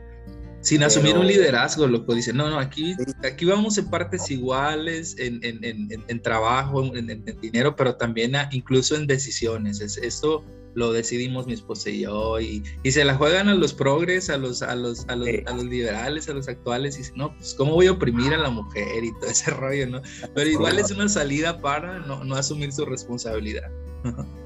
sin 0.62 0.82
asumir 0.84 1.18
un 1.18 1.26
liderazgo, 1.26 1.86
loco. 1.88 2.14
Dice, 2.14 2.32
no, 2.32 2.48
no, 2.48 2.58
aquí, 2.58 2.94
aquí 3.24 3.44
vamos 3.44 3.76
en 3.78 3.90
partes 3.90 4.30
iguales, 4.30 5.16
en, 5.18 5.40
en, 5.42 5.62
en, 5.64 6.04
en 6.06 6.22
trabajo, 6.22 6.84
en, 6.94 7.24
dinero, 7.40 7.74
pero 7.74 7.96
también 7.96 8.34
incluso 8.52 8.94
en 8.94 9.08
decisiones. 9.08 9.80
Es, 9.80 9.96
esto 9.98 10.44
lo 10.74 10.92
decidimos 10.92 11.46
mi 11.46 11.52
esposa 11.52 11.90
y 11.90 12.00
yo, 12.00 12.40
y, 12.40 12.62
y, 12.82 12.92
se 12.92 13.04
la 13.04 13.14
juegan 13.14 13.48
a 13.48 13.54
los 13.54 13.72
progres, 13.72 14.30
a 14.30 14.36
los, 14.36 14.62
a 14.62 14.74
los, 14.74 15.06
a 15.08 15.16
los, 15.16 15.28
a 15.46 15.52
los 15.52 15.64
liberales, 15.64 16.28
a 16.28 16.34
los 16.34 16.48
actuales, 16.48 16.96
y 16.96 16.98
dicen, 16.98 17.14
no, 17.16 17.34
pues 17.36 17.54
cómo 17.54 17.74
voy 17.74 17.86
a 17.86 17.92
oprimir 17.92 18.32
a 18.34 18.38
la 18.38 18.50
mujer 18.50 19.04
y 19.04 19.12
todo 19.20 19.30
ese 19.30 19.50
rollo, 19.52 19.86
¿no? 19.88 20.02
Pero 20.34 20.50
igual 20.50 20.78
es 20.78 20.90
una 20.90 21.08
salida 21.08 21.60
para 21.60 22.00
no, 22.00 22.24
no 22.24 22.34
asumir 22.34 22.72
su 22.72 22.84
responsabilidad. 22.84 23.70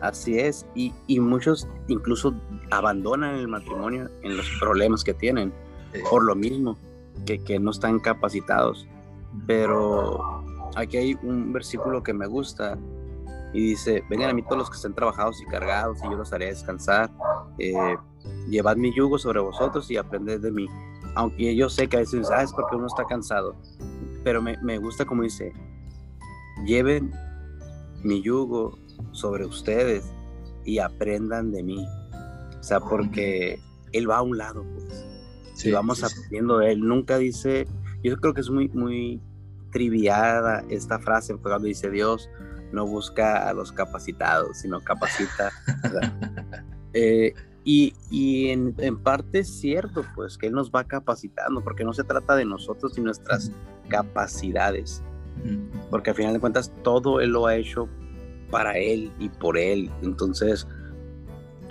Así 0.01 0.39
es, 0.39 0.67
y, 0.75 0.93
y 1.07 1.19
muchos 1.19 1.67
incluso 1.89 2.35
abandonan 2.71 3.37
el 3.37 3.49
matrimonio 3.49 4.11
en 4.23 4.37
los 4.37 4.47
problemas 4.61 5.03
que 5.03 5.15
tienen 5.15 5.53
por 6.11 6.25
lo 6.25 6.35
mismo, 6.35 6.77
que, 7.25 7.39
que 7.39 7.59
no 7.59 7.71
están 7.71 7.99
capacitados. 7.99 8.87
Pero 9.47 10.45
aquí 10.75 10.97
hay 10.97 11.19
un 11.23 11.53
versículo 11.53 12.03
que 12.03 12.13
me 12.13 12.27
gusta 12.27 12.79
y 13.57 13.71
dice, 13.71 14.05
vengan 14.11 14.29
a 14.29 14.35
mí 14.35 14.43
todos 14.43 14.59
los 14.59 14.71
que 14.71 14.77
estén 14.77 14.93
trabajados 14.93 15.41
y 15.41 15.47
cargados 15.47 15.99
y 16.05 16.11
yo 16.11 16.17
los 16.17 16.31
haré 16.31 16.49
descansar. 16.49 17.11
Eh, 17.59 17.97
llevad 18.51 18.77
mi 18.77 18.95
yugo 18.95 19.17
sobre 19.17 19.41
vosotros 19.41 19.91
y 19.91 19.97
aprended 19.97 20.43
de 20.43 20.53
mí. 20.53 20.67
Aunque 21.15 21.57
yo 21.57 21.71
sé 21.71 21.89
que 21.89 21.97
a 21.97 22.01
veces 22.01 22.31
ah, 22.31 22.43
es 22.43 22.53
porque 22.53 22.77
uno 22.77 22.87
está 22.87 23.05
cansado, 23.05 23.57
pero 24.23 24.43
me, 24.43 24.59
me 24.59 24.77
gusta 24.77 25.07
como 25.07 25.23
dice, 25.23 25.55
lleven 26.67 27.11
mi 28.05 28.21
yugo 28.21 28.79
sobre 29.13 29.47
ustedes 29.47 30.05
y 30.67 30.79
aprendan 30.79 31.51
de 31.51 31.63
mí. 31.63 31.89
O 32.61 32.63
sea, 32.63 32.79
porque 32.81 33.59
Él 33.93 34.11
va 34.11 34.19
a 34.19 34.23
un 34.23 34.37
lado, 34.37 34.67
pues 34.75 35.03
si 35.55 35.71
vamos 35.71 36.05
aprendiendo 36.05 36.59
de 36.59 36.73
él. 36.73 36.81
Nunca 36.81 37.17
dice, 37.17 37.67
yo 38.05 38.19
creo 38.19 38.35
que 38.35 38.43
es 38.43 38.51
muy, 38.51 38.69
muy 38.69 39.19
triviada 39.73 40.63
esta 40.69 40.99
frase 40.99 41.35
cuando 41.37 41.67
dice 41.67 41.91
Dios 41.91 42.29
no 42.73 42.87
busca 42.87 43.49
a 43.49 43.53
los 43.53 43.73
capacitados, 43.73 44.59
sino 44.59 44.81
capacita. 44.81 45.51
Eh, 46.99 47.35
y, 47.63 47.93
y 48.11 48.49
en, 48.49 48.75
en, 48.79 48.97
parte 48.97 49.41
es 49.41 49.61
cierto, 49.61 50.03
pues, 50.15 50.39
que 50.39 50.47
Él 50.47 50.55
nos 50.55 50.71
va 50.71 50.85
capacitando, 50.85 51.63
porque 51.63 51.85
no 51.85 51.93
se 51.93 52.05
trata 52.05 52.35
de 52.35 52.47
nosotros 52.47 52.97
y 52.97 53.03
nuestras 53.03 53.53
capacidades, 53.89 55.03
porque 55.91 56.11
al 56.11 56.17
final 56.17 56.33
de 56.33 56.41
cuentas 56.41 56.73
todo 56.83 57.21
Él 57.21 57.33
lo 57.33 57.47
ha 57.47 57.57
hecho 57.57 57.87
para 58.51 58.79
Él 58.79 59.13
y 59.19 59.29
por 59.29 59.59
Él. 59.59 59.91
Entonces, 60.03 60.67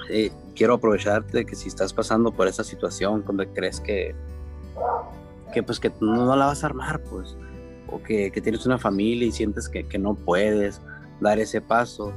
eh, 0.10 0.32
quiero 0.56 0.76
aprovecharte 0.76 1.46
que 1.46 1.56
si 1.56 1.68
estás 1.68 1.94
pasando 1.94 2.32
por 2.32 2.48
esa 2.48 2.64
situación 2.64 3.24
donde 3.26 3.48
crees 3.48 3.80
que, 3.80 4.14
que 5.54 5.64
pues 5.64 5.80
que 5.80 5.92
no, 6.02 6.36
la 6.36 6.46
vas 6.46 6.64
a 6.64 6.68
armar, 6.68 7.02
pues, 7.04 7.38
o 7.88 8.02
que, 8.02 8.32
que 8.32 8.42
tienes 8.42 8.66
una 8.66 8.78
familia 8.78 9.28
y 9.28 9.32
sientes 9.32 9.70
que, 9.70 9.88
que, 9.88 9.98
no 9.98 10.16
puedes 10.16 10.82
dar 11.22 11.40
ese 11.40 11.62
paso 11.62 12.14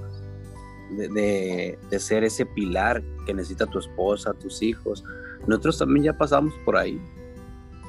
de, 0.90 1.78
de, 1.90 1.98
ser 1.98 2.24
ese 2.24 2.46
pilar 2.46 3.02
que 3.26 3.34
necesita 3.34 3.66
tu 3.66 3.78
esposa, 3.78 4.32
tus 4.34 4.62
hijos. 4.62 5.04
Nosotros 5.46 5.78
también 5.78 6.04
ya 6.04 6.16
pasamos 6.16 6.54
por 6.64 6.76
ahí. 6.76 7.00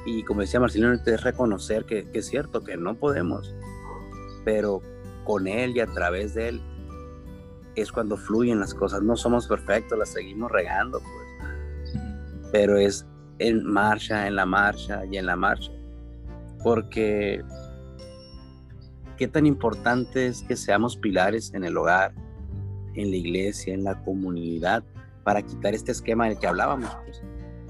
Y 0.06 0.22
como 0.24 0.40
decía 0.40 0.60
Marcelino, 0.60 0.92
es 0.92 1.22
reconocer 1.22 1.84
que, 1.84 2.08
que 2.10 2.20
es 2.20 2.26
cierto 2.26 2.64
que 2.64 2.76
no 2.76 2.94
podemos, 2.94 3.54
pero 4.44 4.82
con 5.24 5.46
él 5.46 5.76
y 5.76 5.80
a 5.80 5.86
través 5.86 6.34
de 6.34 6.48
él 6.48 6.62
es 7.76 7.92
cuando 7.92 8.16
fluyen 8.16 8.60
las 8.60 8.74
cosas. 8.74 9.02
No 9.02 9.16
somos 9.16 9.46
perfectos, 9.46 9.98
las 9.98 10.10
seguimos 10.10 10.50
regando, 10.50 11.00
pues. 11.00 12.00
Pero 12.52 12.76
es 12.76 13.06
en 13.38 13.64
marcha, 13.64 14.26
en 14.26 14.36
la 14.36 14.46
marcha 14.46 15.04
y 15.10 15.16
en 15.16 15.26
la 15.26 15.36
marcha. 15.36 15.70
Porque 16.62 17.42
qué 19.20 19.28
tan 19.28 19.44
importante 19.44 20.28
es 20.28 20.42
que 20.42 20.56
seamos 20.56 20.96
pilares 20.96 21.52
en 21.52 21.62
el 21.62 21.76
hogar, 21.76 22.14
en 22.94 23.10
la 23.10 23.16
iglesia, 23.16 23.74
en 23.74 23.84
la 23.84 24.02
comunidad, 24.02 24.82
para 25.24 25.42
quitar 25.42 25.74
este 25.74 25.92
esquema 25.92 26.26
del 26.26 26.38
que 26.38 26.46
hablábamos, 26.46 26.90
pues, 27.04 27.22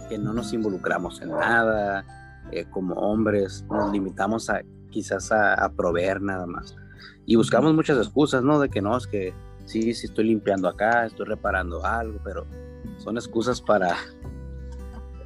que 0.09 0.16
no 0.16 0.33
nos 0.33 0.52
involucramos 0.52 1.21
en 1.21 1.30
nada, 1.30 2.07
eh, 2.52 2.66
como 2.71 2.95
hombres, 2.95 3.64
nos 3.69 3.90
limitamos 3.90 4.49
a 4.49 4.62
quizás 4.90 5.33
a, 5.33 5.54
a 5.54 5.73
proveer 5.73 6.23
nada 6.23 6.47
más. 6.47 6.76
Y 7.26 7.35
buscamos 7.35 7.75
muchas 7.75 7.99
excusas, 7.99 8.45
¿no? 8.45 8.61
De 8.61 8.69
que 8.69 8.80
no, 8.80 8.97
es 8.97 9.09
que 9.09 9.35
sí, 9.64 9.92
sí 9.92 10.07
estoy 10.07 10.26
limpiando 10.26 10.69
acá, 10.69 11.07
estoy 11.07 11.26
reparando 11.26 11.85
algo, 11.85 12.21
pero 12.23 12.47
son 12.99 13.16
excusas 13.16 13.61
para, 13.61 13.97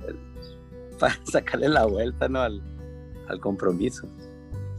para 0.98 1.14
sacarle 1.24 1.68
la 1.68 1.84
vuelta 1.84 2.30
¿no? 2.30 2.40
al, 2.40 2.62
compromiso. 3.40 4.08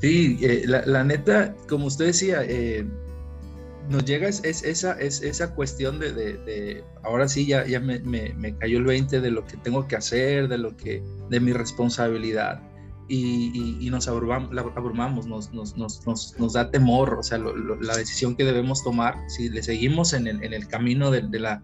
Sí, 0.01 0.37
eh, 0.41 0.63
la, 0.67 1.03
neta, 1.03 1.55
como 1.67 1.87
usted 1.87 2.07
decía, 2.07 2.43
eh, 2.43 2.85
nos 3.89 4.03
llega 4.05 4.27
es, 4.27 4.41
esa, 4.43 4.93
es 4.93 5.21
esa 5.21 5.53
cuestión 5.53 5.99
de, 5.99 6.83
ahora 7.03 7.27
sí 7.27 7.45
ya, 7.45 7.65
me, 7.79 7.99
me, 7.99 8.57
cayó 8.57 8.77
el 8.79 8.83
20 8.83 9.21
de 9.21 9.31
lo 9.31 9.45
que 9.45 9.57
tengo 9.57 9.87
que 9.87 9.95
hacer, 9.95 10.47
de 10.47 10.57
lo 10.57 10.75
que, 10.75 11.03
de 11.29 11.39
mi 11.39 11.53
responsabilidad. 11.53 12.61
Y, 13.07 13.87
nos 13.91 14.07
abrumamos, 14.07 15.27
nos, 15.27 16.53
da 16.53 16.71
temor, 16.71 17.17
o 17.19 17.23
sea, 17.23 17.37
la 17.37 17.95
decisión 17.95 18.35
que 18.35 18.43
debemos 18.43 18.83
tomar, 18.83 19.15
si 19.27 19.49
le 19.49 19.61
seguimos 19.61 20.13
en 20.13 20.27
el, 20.27 20.67
camino 20.67 21.11
de, 21.11 21.21
la, 21.39 21.63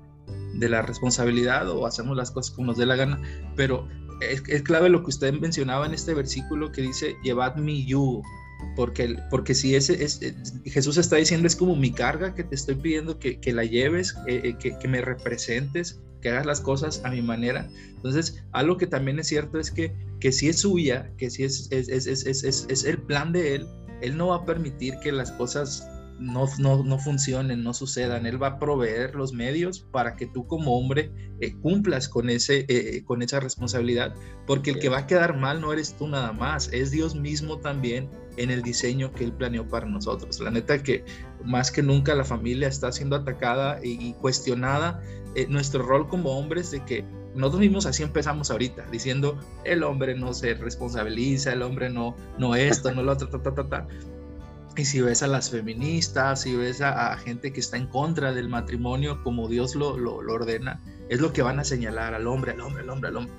de 0.54 0.70
la 0.70 0.84
responsabilidad 0.84 1.68
o 1.70 1.88
hacemos 1.88 2.16
las 2.16 2.32
cosas 2.32 2.56
como 2.56 2.68
nos 2.68 2.78
dé 2.78 2.86
la 2.86 2.96
gana, 2.96 3.20
pero 3.56 3.88
es, 4.22 4.44
es, 4.48 4.62
clave 4.64 4.90
lo 4.90 5.04
que 5.04 5.10
usted 5.10 5.34
mencionaba 5.34 5.86
en 5.86 5.94
este 5.94 6.14
versículo 6.14 6.72
que 6.72 6.82
dice, 6.82 7.16
llevad 7.24 7.56
mi 7.56 7.86
yugo, 7.86 8.24
porque, 8.76 9.18
porque 9.30 9.54
si 9.54 9.76
ese 9.76 10.04
es, 10.04 10.20
Jesús 10.66 10.98
está 10.98 11.16
diciendo 11.18 11.48
es 11.48 11.56
como 11.56 11.76
mi 11.76 11.92
carga 11.92 12.34
que 12.34 12.44
te 12.44 12.56
estoy 12.56 12.76
pidiendo 12.76 13.20
que, 13.20 13.40
que 13.40 13.54
la 13.54 13.66
lleves, 13.66 14.16
eh, 14.28 14.42
eh, 14.44 14.56
que, 14.60 14.78
que 14.78 14.88
me 14.88 15.02
representes, 15.02 16.00
que 16.22 16.30
hagas 16.30 16.46
las 16.46 16.62
cosas 16.62 17.02
a 17.04 17.10
mi 17.10 17.22
manera. 17.22 17.68
Entonces, 17.96 18.44
algo 18.52 18.78
que 18.78 18.88
también 18.88 19.20
es 19.20 19.28
cierto 19.28 19.60
es 19.60 19.72
que, 19.72 19.94
que 20.20 20.32
si 20.32 20.50
es 20.50 20.60
suya, 20.60 21.12
que 21.18 21.30
si 21.30 21.44
es, 21.44 21.68
es, 21.72 21.90
es, 21.90 22.26
es, 22.26 22.44
es 22.70 22.84
el 22.86 23.00
plan 23.00 23.32
de 23.32 23.56
Él, 23.56 23.68
Él 24.02 24.18
no 24.18 24.28
va 24.28 24.38
a 24.38 24.46
permitir 24.46 24.96
que 25.00 25.12
las 25.12 25.32
cosas 25.32 25.88
no, 26.22 26.46
no, 26.60 26.84
no, 26.84 27.00
funcionen, 27.00 27.64
no 27.64 27.74
sucedan. 27.74 28.26
Él 28.26 28.42
va 28.42 28.48
a 28.48 28.60
proveer 28.60 29.16
los 29.16 29.34
medios 29.34 29.80
para 29.80 30.16
que 30.16 30.28
tú 30.28 30.46
como 30.46 30.78
hombre 30.78 31.12
eh, 31.40 31.54
cumplas 31.62 32.08
con, 32.08 32.30
ese, 32.30 32.60
eh, 32.60 32.66
eh, 32.70 33.04
con 33.04 33.22
esa 33.22 33.40
responsabilidad, 33.40 34.14
porque 34.46 34.72
el 34.72 34.80
que 34.80 34.90
va 34.90 35.00
a 35.00 35.08
quedar 35.08 35.36
mal 35.38 35.60
no 35.60 35.74
eres 35.74 35.96
tú 35.98 36.08
nada 36.08 36.32
más, 36.32 36.70
es 36.72 36.92
Dios 36.92 37.16
mismo 37.16 37.58
también 37.58 38.10
en 38.38 38.52
el 38.52 38.62
diseño 38.62 39.12
que 39.12 39.24
Él 39.24 39.34
planeó 39.34 39.68
para 39.68 39.88
nosotros. 39.88 40.40
La 40.40 40.52
neta 40.52 40.82
que 40.82 41.04
más 41.44 41.72
que 41.72 41.82
nunca 41.82 42.14
la 42.14 42.24
familia 42.24 42.68
está 42.68 42.92
siendo 42.92 43.16
atacada 43.16 43.80
y, 43.84 44.14
cuestionada 44.14 45.02
nuestro 45.48 45.82
rol 45.84 46.10
como 46.10 46.38
hombres 46.38 46.72
de 46.72 46.84
que 46.84 47.06
nosotros 47.36 47.62
mismos 47.62 47.86
así 47.86 48.04
empezamos 48.04 48.52
ahorita, 48.52 48.86
diciendo 48.92 49.40
el 49.64 49.84
hombre 49.84 50.16
no 50.16 50.34
se 50.34 50.54
responsabiliza, 50.56 51.54
el 51.54 51.62
hombre 51.62 51.90
no, 51.90 52.16
no 52.38 52.56
esto, 52.56 52.92
no 52.94 53.04
lo 53.04 53.14
otro, 53.14 53.30
ta, 53.30 53.42
ta, 53.42 53.54
ta, 53.54 53.70
ta. 53.70 53.88
Y 54.82 54.86
si 54.86 55.00
ves 55.00 55.22
a 55.22 55.28
las 55.28 55.52
feministas, 55.52 56.42
si 56.42 56.56
ves 56.56 56.82
a, 56.82 57.16
gente 57.18 57.54
que 57.54 57.60
está 57.60 57.78
en 57.78 57.86
contra 57.86 58.34
del 58.34 58.50
matrimonio 58.50 59.22
como 59.22 59.48
Dios 59.48 59.76
lo, 59.76 59.96
lo, 59.96 60.16
ordena, 60.16 60.82
es 61.08 61.22
lo 61.22 61.32
que 61.34 61.44
van 61.44 61.60
a 61.60 61.64
señalar 61.64 62.16
al 62.16 62.26
hombre, 62.26 62.54
al 62.54 62.62
hombre, 62.62 62.82
al 62.82 62.90
hombre, 62.90 63.10
al 63.10 63.18
hombre. 63.18 63.34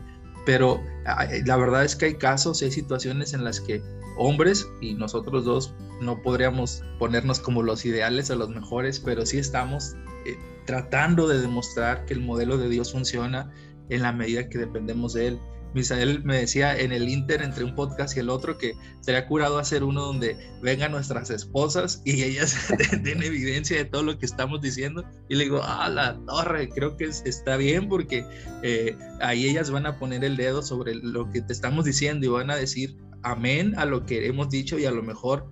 Pero 0.46 0.80
la 1.04 1.56
verdad 1.56 1.84
es 1.84 1.96
que 1.96 2.04
hay 2.04 2.14
casos, 2.14 2.62
hay 2.62 2.70
situaciones 2.70 3.34
en 3.34 3.42
las 3.42 3.60
que 3.60 3.82
hombres 4.18 4.68
y 4.80 4.94
nosotros 4.94 5.44
dos 5.44 5.74
no 6.00 6.22
podríamos 6.22 6.84
ponernos 7.00 7.40
como 7.40 7.64
los 7.64 7.84
ideales 7.84 8.30
o 8.30 8.36
los 8.36 8.50
mejores, 8.50 9.00
pero 9.00 9.26
sí 9.26 9.38
estamos 9.38 9.96
eh, 10.24 10.36
tratando 10.64 11.26
de 11.26 11.40
demostrar 11.40 12.04
que 12.04 12.14
el 12.14 12.20
modelo 12.20 12.56
de 12.56 12.68
Dios 12.68 12.92
funciona 12.92 13.50
en 13.88 14.02
la 14.02 14.12
medida 14.12 14.48
que 14.48 14.58
dependemos 14.58 15.14
de 15.14 15.26
Él. 15.26 15.40
Misael 15.74 16.22
me 16.24 16.36
decía 16.36 16.78
en 16.78 16.92
el 16.92 17.08
Inter 17.08 17.42
entre 17.42 17.64
un 17.64 17.74
podcast 17.74 18.16
y 18.16 18.20
el 18.20 18.28
otro 18.28 18.58
que 18.58 18.74
sería 19.00 19.26
curado 19.26 19.58
hacer 19.58 19.84
uno 19.84 20.02
donde 20.02 20.36
vengan 20.60 20.92
nuestras 20.92 21.30
esposas 21.30 22.02
y 22.04 22.22
ellas 22.22 22.56
den 23.02 23.22
evidencia 23.22 23.76
de 23.76 23.84
todo 23.84 24.02
lo 24.02 24.18
que 24.18 24.26
estamos 24.26 24.60
diciendo. 24.60 25.04
Y 25.28 25.36
le 25.36 25.44
digo, 25.44 25.60
ah, 25.62 25.88
la 25.88 26.18
torre, 26.26 26.68
creo 26.68 26.96
que 26.96 27.04
está 27.04 27.56
bien 27.56 27.88
porque 27.88 28.26
eh, 28.62 28.96
ahí 29.20 29.48
ellas 29.48 29.70
van 29.70 29.86
a 29.86 29.98
poner 29.98 30.24
el 30.24 30.36
dedo 30.36 30.62
sobre 30.62 30.94
lo 30.94 31.30
que 31.30 31.40
te 31.40 31.52
estamos 31.52 31.84
diciendo 31.84 32.26
y 32.26 32.28
van 32.28 32.50
a 32.50 32.56
decir 32.56 32.96
amén 33.22 33.74
a 33.76 33.84
lo 33.84 34.04
que 34.04 34.26
hemos 34.26 34.50
dicho 34.50 34.78
y 34.78 34.84
a 34.84 34.90
lo 34.90 35.02
mejor 35.02 35.50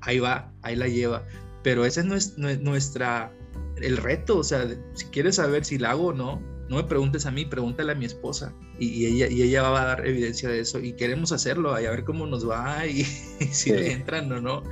ahí 0.00 0.18
va, 0.18 0.52
ahí 0.62 0.76
la 0.76 0.88
lleva. 0.88 1.24
Pero 1.62 1.84
ese 1.84 2.00
es 2.00 2.38
nuestra, 2.38 3.32
el 3.76 3.96
reto, 3.96 4.38
o 4.38 4.44
sea, 4.44 4.66
si 4.94 5.04
quieres 5.06 5.36
saber 5.36 5.64
si 5.64 5.78
la 5.78 5.90
hago 5.90 6.06
o 6.06 6.12
no, 6.12 6.42
no 6.70 6.76
me 6.76 6.84
preguntes 6.84 7.26
a 7.26 7.32
mí, 7.32 7.44
pregúntale 7.44 7.90
a 7.92 7.94
mi 7.96 8.04
esposa 8.04 8.54
y, 8.78 9.04
ella, 9.04 9.26
y 9.28 9.42
ella 9.42 9.62
va 9.62 9.82
a 9.82 9.86
dar 9.86 10.06
evidencia 10.06 10.48
de 10.48 10.60
eso 10.60 10.78
y 10.78 10.92
queremos 10.92 11.32
hacerlo 11.32 11.78
y 11.80 11.84
a 11.84 11.90
ver 11.90 12.04
cómo 12.04 12.26
nos 12.26 12.48
va 12.48 12.86
y, 12.86 13.02
si 13.50 13.72
le 13.72 13.92
entran 13.92 14.30
o 14.30 14.40
no. 14.40 14.62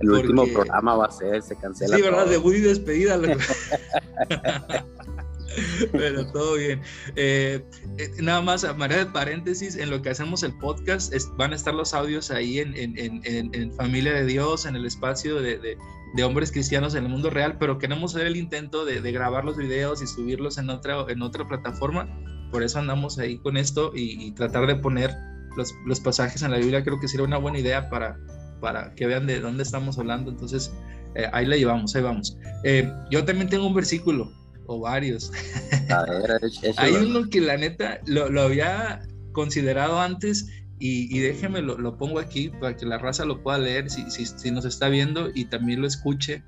El 0.00 0.10
último 0.10 0.46
programa 0.46 0.94
va 0.94 1.06
a 1.06 1.10
ser, 1.10 1.42
se 1.42 1.56
cancela. 1.56 1.96
Sí, 1.96 2.02
¿verdad? 2.02 2.26
De 2.26 2.36
y 2.36 2.60
despedida. 2.60 3.18
Pero 5.92 6.26
todo 6.32 6.56
bien. 6.56 6.80
Eh, 7.16 7.64
eh, 7.98 8.10
nada 8.20 8.40
más, 8.42 8.64
a 8.64 8.74
manera 8.74 9.04
de 9.04 9.10
paréntesis, 9.10 9.76
en 9.76 9.90
lo 9.90 10.02
que 10.02 10.10
hacemos 10.10 10.42
el 10.42 10.56
podcast, 10.58 11.12
van 11.36 11.52
a 11.52 11.56
estar 11.56 11.74
los 11.74 11.94
audios 11.94 12.30
ahí 12.30 12.58
en, 12.58 12.74
en, 12.76 12.96
en, 12.96 13.72
Familia 13.74 14.12
de 14.12 14.24
Dios, 14.24 14.66
en 14.66 14.76
el 14.76 14.86
espacio 14.86 15.40
de, 15.40 15.58
de, 16.14 16.24
hombres 16.24 16.50
cristianos 16.50 16.94
en 16.94 17.04
el 17.04 17.10
mundo 17.10 17.30
real, 17.30 17.58
pero 17.58 17.78
queremos 17.78 18.14
hacer 18.14 18.26
el 18.26 18.36
intento 18.36 18.84
de, 18.84 19.00
grabar 19.12 19.44
los 19.44 19.56
videos 19.56 20.02
y 20.02 20.06
subirlos 20.06 20.58
en 20.58 20.70
otra, 20.70 21.04
en 21.08 21.22
otra 21.22 21.46
plataforma. 21.46 22.08
Por 22.50 22.62
eso 22.62 22.78
andamos 22.78 23.18
ahí 23.18 23.38
con 23.38 23.56
esto 23.56 23.92
y, 23.94 24.32
tratar 24.32 24.66
de 24.66 24.76
poner 24.76 25.14
los, 25.56 25.74
los, 25.86 26.00
pasajes 26.00 26.42
en 26.42 26.50
la 26.50 26.58
Biblia. 26.58 26.82
Creo 26.82 26.98
que 26.98 27.08
sería 27.08 27.26
una 27.26 27.38
buena 27.38 27.58
idea 27.58 27.88
para, 27.88 28.18
para 28.60 28.94
que 28.94 29.06
vean 29.06 29.26
de 29.26 29.40
dónde 29.40 29.62
estamos 29.62 29.98
hablando. 29.98 30.30
Entonces, 30.30 30.72
eh, 31.14 31.28
ahí 31.32 31.46
la 31.46 31.56
llevamos, 31.56 31.94
ahí 31.94 32.02
vamos. 32.02 32.36
yo 33.10 33.24
también 33.24 33.48
tengo 33.48 33.66
un 33.66 33.74
versículo 33.74 34.32
o 34.68 34.78
varios. 34.78 35.32
Hay 36.76 36.92
uno 36.92 37.28
que 37.28 37.40
la 37.40 37.56
neta 37.56 38.00
lo, 38.06 38.40
había 38.40 39.00
considerado 39.32 39.98
antes 40.00 40.46
y, 40.78 41.18
déjeme 41.18 41.60
lo, 41.60 41.98
pongo 41.98 42.20
aquí 42.20 42.50
para 42.50 42.76
que 42.76 42.86
la 42.86 42.98
raza 42.98 43.24
lo 43.24 43.42
pueda 43.42 43.58
leer 43.58 43.90
si, 43.90 44.08
si, 44.10 44.50
nos 44.52 44.64
está 44.64 44.88
viendo 44.88 45.30
y 45.34 45.46
también 45.46 45.80
lo 45.80 45.88
escuche 45.88 46.44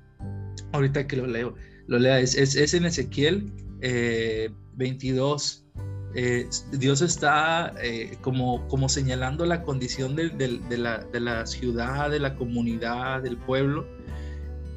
ahorita 0.71 1.07
que 1.07 1.17
lo 1.17 1.27
leo. 1.27 1.55
Lo 1.87 1.99
lea, 1.99 2.19
es, 2.19 2.35
es, 2.35 2.73
en 2.73 2.85
Ezequiel 2.85 3.51
22. 3.81 5.65
Eh, 6.13 6.13
eh, 6.13 6.49
Dios 6.73 7.01
está 7.01 7.73
eh, 7.81 8.17
como, 8.21 8.67
como 8.67 8.87
señalando 8.89 9.45
la 9.45 9.63
condición 9.63 10.15
de, 10.15 10.29
la, 10.77 10.99
de, 10.99 11.19
la, 11.19 11.45
ciudad, 11.45 12.09
de 12.09 12.19
la 12.19 12.35
comunidad, 12.35 13.23
del 13.23 13.37
pueblo. 13.37 13.85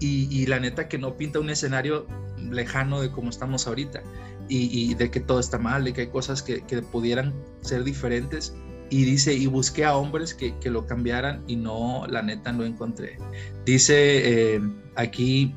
Y, 0.00 0.28
y, 0.30 0.46
la 0.46 0.58
neta 0.58 0.88
que 0.88 0.98
no 0.98 1.16
pinta 1.16 1.38
un 1.38 1.50
escenario 1.50 2.06
lejano 2.50 3.00
de 3.00 3.10
cómo 3.10 3.30
estamos 3.30 3.66
ahorita 3.66 4.02
y, 4.48 4.94
de 4.94 5.10
que 5.10 5.20
todo 5.20 5.40
está 5.40 5.58
mal, 5.58 5.84
de 5.84 5.92
que 5.92 6.02
hay 6.02 6.06
cosas 6.08 6.42
que, 6.42 6.60
pudieran 6.90 7.34
ser 7.60 7.84
diferentes. 7.84 8.54
Y 8.90 9.04
dice, 9.04 9.32
y 9.32 9.46
busqué 9.46 9.84
a 9.84 9.96
hombres 9.96 10.34
que, 10.34 10.54
lo 10.70 10.86
cambiaran 10.86 11.42
y 11.46 11.56
no, 11.56 12.06
la 12.08 12.22
neta, 12.22 12.52
no 12.52 12.64
encontré. 12.64 13.16
Dice 13.64 14.54
eh, 14.54 14.60
aquí, 14.96 15.54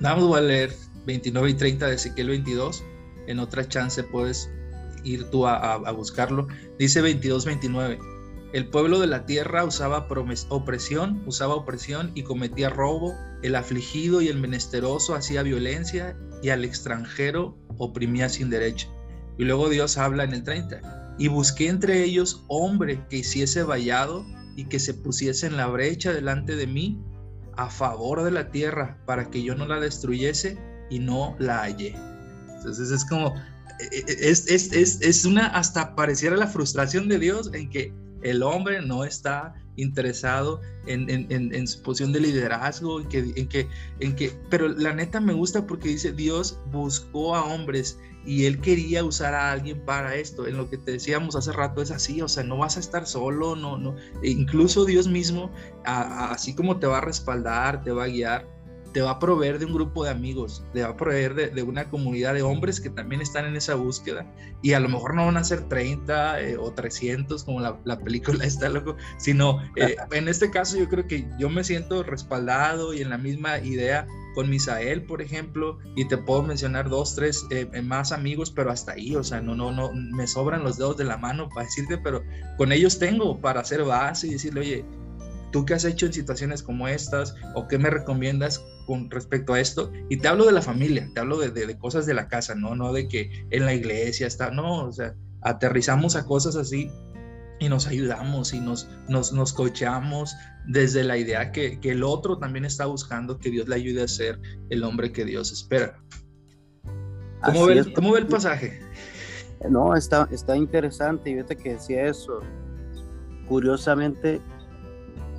nada 0.00 0.16
más 0.16 0.24
voy 0.24 0.38
a 0.38 0.42
leer 0.42 0.74
29 1.06 1.50
y 1.50 1.54
30 1.54 1.86
de 1.86 1.94
Ezequiel 1.94 2.28
22. 2.28 2.82
En 3.26 3.38
otra 3.38 3.68
chance 3.68 4.02
puedes 4.02 4.50
ir 5.04 5.24
tú 5.30 5.46
a, 5.46 5.74
a 5.74 5.92
buscarlo. 5.92 6.48
Dice 6.78 7.02
22, 7.02 7.44
29 7.44 7.98
el 8.52 8.68
pueblo 8.68 9.00
de 9.00 9.06
la 9.06 9.24
tierra 9.24 9.64
usaba 9.64 10.06
opresión, 10.50 11.22
usaba 11.26 11.54
opresión 11.54 12.12
y 12.14 12.22
cometía 12.22 12.68
robo. 12.68 13.14
El 13.42 13.54
afligido 13.54 14.20
y 14.20 14.28
el 14.28 14.38
menesteroso 14.38 15.14
hacía 15.14 15.42
violencia 15.42 16.16
y 16.42 16.50
al 16.50 16.64
extranjero 16.64 17.56
oprimía 17.78 18.28
sin 18.28 18.50
derecho. 18.50 18.88
Y 19.38 19.44
luego 19.44 19.70
Dios 19.70 19.96
habla 19.96 20.24
en 20.24 20.34
el 20.34 20.42
30. 20.42 21.14
Y 21.18 21.28
busqué 21.28 21.68
entre 21.68 22.04
ellos 22.04 22.44
hombre 22.48 23.00
que 23.08 23.18
hiciese 23.18 23.62
vallado 23.62 24.26
y 24.54 24.66
que 24.66 24.78
se 24.78 24.92
pusiese 24.92 25.46
en 25.46 25.56
la 25.56 25.68
brecha 25.68 26.12
delante 26.12 26.54
de 26.54 26.66
mí 26.66 27.02
a 27.56 27.70
favor 27.70 28.22
de 28.22 28.32
la 28.32 28.50
tierra 28.50 28.98
para 29.06 29.30
que 29.30 29.42
yo 29.42 29.54
no 29.54 29.66
la 29.66 29.80
destruyese 29.80 30.58
y 30.90 30.98
no 30.98 31.36
la 31.38 31.60
hallé. 31.60 31.96
Entonces 32.54 32.90
es 32.90 33.04
como, 33.06 33.34
e, 33.80 34.04
e, 34.06 34.30
es, 34.30 34.46
es, 34.46 35.00
es 35.00 35.24
una, 35.24 35.46
hasta 35.46 35.94
pareciera 35.94 36.36
la 36.36 36.46
frustración 36.48 37.08
de 37.08 37.18
Dios 37.18 37.50
en 37.54 37.70
que 37.70 37.94
el 38.22 38.42
hombre 38.42 38.82
no 38.82 39.04
está 39.04 39.54
interesado 39.76 40.60
en, 40.86 41.66
su 41.66 41.82
posición 41.82 42.12
de 42.12 42.20
liderazgo, 42.20 43.00
en 43.00 43.08
que, 43.08 43.18
en, 43.36 43.48
que, 43.48 43.68
en 44.00 44.16
que, 44.16 44.32
pero 44.50 44.68
la 44.68 44.92
neta 44.92 45.20
me 45.20 45.32
gusta 45.32 45.66
porque 45.66 45.88
dice, 45.88 46.12
Dios 46.12 46.58
buscó 46.70 47.34
a 47.34 47.44
hombres 47.44 47.98
y 48.24 48.44
él 48.44 48.60
quería 48.60 49.04
usar 49.04 49.34
a 49.34 49.50
alguien 49.52 49.80
para 49.84 50.14
esto. 50.14 50.46
En 50.46 50.56
lo 50.56 50.68
que 50.68 50.78
te 50.78 50.92
decíamos 50.92 51.36
hace 51.36 51.52
rato 51.52 51.82
es 51.82 51.90
así, 51.90 52.20
o 52.22 52.28
sea, 52.28 52.44
no 52.44 52.58
vas 52.58 52.76
a 52.76 52.80
estar 52.80 53.06
solo, 53.06 53.56
no, 53.56 53.78
no. 53.78 53.96
E 54.22 54.30
incluso 54.30 54.84
Dios 54.84 55.08
mismo, 55.08 55.50
así 55.84 56.54
como 56.54 56.78
te 56.78 56.86
va 56.86 56.98
a 56.98 57.02
respaldar, 57.02 57.82
te 57.82 57.90
va 57.90 58.04
a 58.04 58.08
guiar, 58.08 58.46
te 58.92 59.00
va 59.02 59.12
a 59.12 59.18
proveer 59.18 59.58
de 59.58 59.64
un 59.64 59.72
grupo 59.72 60.04
de 60.04 60.10
amigos, 60.10 60.64
te 60.72 60.82
va 60.82 60.90
a 60.90 60.96
proveer 60.96 61.52
de, 61.52 61.62
una 61.62 61.88
comunidad 61.88 62.34
de 62.34 62.42
hombres 62.42 62.80
que 62.80 62.90
también 62.90 63.20
están 63.20 63.46
en 63.46 63.56
esa 63.56 63.74
búsqueda 63.74 64.26
y 64.62 64.72
a 64.72 64.80
lo 64.80 64.88
mejor 64.88 65.14
no 65.14 65.26
van 65.26 65.36
a 65.36 65.44
ser 65.44 65.68
30 65.68 66.40
eh, 66.40 66.56
o 66.56 66.72
300 66.72 67.44
como 67.44 67.60
la, 67.60 67.98
película 67.98 68.44
está 68.44 68.68
loco, 68.68 68.96
sino 69.18 69.62
eh, 69.76 69.96
en 70.12 70.28
este 70.28 70.50
caso 70.50 70.76
yo 70.76 70.88
creo 70.88 71.06
que 71.06 71.26
yo 71.38 71.48
me 71.48 71.64
siento 71.64 72.02
respaldado 72.02 72.92
y 72.94 73.00
en 73.00 73.10
la 73.10 73.18
misma 73.18 73.58
idea 73.58 74.06
con 74.34 74.48
Misael, 74.48 75.02
por 75.04 75.20
ejemplo, 75.20 75.78
y 75.94 76.06
te 76.06 76.16
puedo 76.16 76.42
mencionar 76.42 76.88
dos, 76.88 77.14
tres 77.14 77.44
eh, 77.50 77.66
más 77.82 78.12
amigos, 78.12 78.50
pero 78.50 78.70
hasta 78.70 78.92
ahí, 78.92 79.14
o 79.14 79.22
sea, 79.22 79.40
no, 79.40 79.54
no, 79.54 79.72
no, 79.72 79.92
me 79.92 80.26
sobran 80.26 80.64
los 80.64 80.78
dedos 80.78 80.96
de 80.96 81.04
la 81.04 81.18
mano 81.18 81.48
para 81.50 81.66
decirte, 81.66 81.98
pero 81.98 82.22
con 82.56 82.72
ellos 82.72 82.98
tengo 82.98 83.40
para 83.40 83.60
hacer 83.60 83.84
base 83.84 84.28
y 84.28 84.32
decirle, 84.32 84.60
oye, 84.60 84.84
¿tú 85.52 85.64
qué 85.64 85.74
has 85.74 85.84
hecho 85.84 86.06
en 86.06 86.12
situaciones 86.12 86.62
como 86.62 86.88
estas? 86.88 87.34
¿O 87.54 87.68
qué 87.68 87.78
me 87.78 87.90
recomiendas 87.90 88.64
con 88.86 89.10
respecto 89.10 89.54
a 89.54 89.60
esto? 89.60 89.90
Y 90.08 90.18
te 90.18 90.28
hablo 90.28 90.44
de 90.46 90.52
la 90.52 90.62
familia, 90.62 91.08
te 91.14 91.20
hablo 91.20 91.38
de, 91.38 91.50
de, 91.50 91.78
cosas 91.78 92.06
de 92.06 92.14
la 92.14 92.28
casa, 92.28 92.54
¿no? 92.54 92.74
No 92.74 92.92
de 92.92 93.08
que 93.08 93.46
en 93.50 93.64
la 93.64 93.74
iglesia 93.74 94.26
está, 94.26 94.50
no, 94.50 94.84
o 94.84 94.92
sea, 94.92 95.14
aterrizamos 95.42 96.16
a 96.16 96.24
cosas 96.26 96.56
así 96.56 96.90
y 97.58 97.68
nos 97.68 97.86
ayudamos 97.86 98.52
y 98.52 98.60
nos, 98.60 98.88
nos, 99.08 99.32
nos 99.32 99.52
cocheamos 99.52 100.34
desde 100.66 101.04
la 101.04 101.16
idea 101.16 101.52
que, 101.52 101.78
que, 101.80 101.90
el 101.90 102.02
otro 102.02 102.38
también 102.38 102.64
está 102.64 102.86
buscando 102.86 103.38
que 103.38 103.50
Dios 103.50 103.68
le 103.68 103.76
ayude 103.76 104.02
a 104.02 104.08
ser 104.08 104.40
el 104.70 104.82
hombre 104.82 105.12
que 105.12 105.24
Dios 105.24 105.52
espera. 105.52 106.02
¿Cómo, 107.44 107.66
ve, 107.66 107.92
¿cómo 107.92 108.12
ve, 108.12 108.20
el 108.20 108.26
pasaje? 108.26 108.80
No, 109.68 109.94
está, 109.94 110.28
está 110.30 110.56
interesante 110.56 111.30
y 111.30 111.34
vete 111.34 111.56
que 111.56 111.74
decía 111.74 112.06
eso. 112.06 112.40
Curiosamente, 113.48 114.40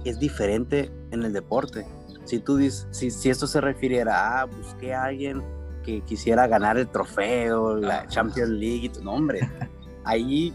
es 0.05 0.19
diferente 0.19 0.91
en 1.11 1.23
el 1.23 1.33
deporte. 1.33 1.85
Si 2.25 2.39
tú 2.39 2.57
dices, 2.57 2.87
si, 2.91 3.11
si 3.11 3.29
esto 3.29 3.47
se 3.47 3.61
refiriera 3.61 4.41
a, 4.41 4.45
busqué 4.45 4.93
a 4.93 5.05
alguien 5.05 5.43
que 5.83 6.01
quisiera 6.01 6.47
ganar 6.47 6.77
el 6.77 6.87
trofeo, 6.87 7.75
la 7.75 7.99
ah. 7.99 8.07
Champions 8.07 8.49
League, 8.49 8.91
no 9.01 9.13
hombre, 9.13 9.41
ahí 10.05 10.53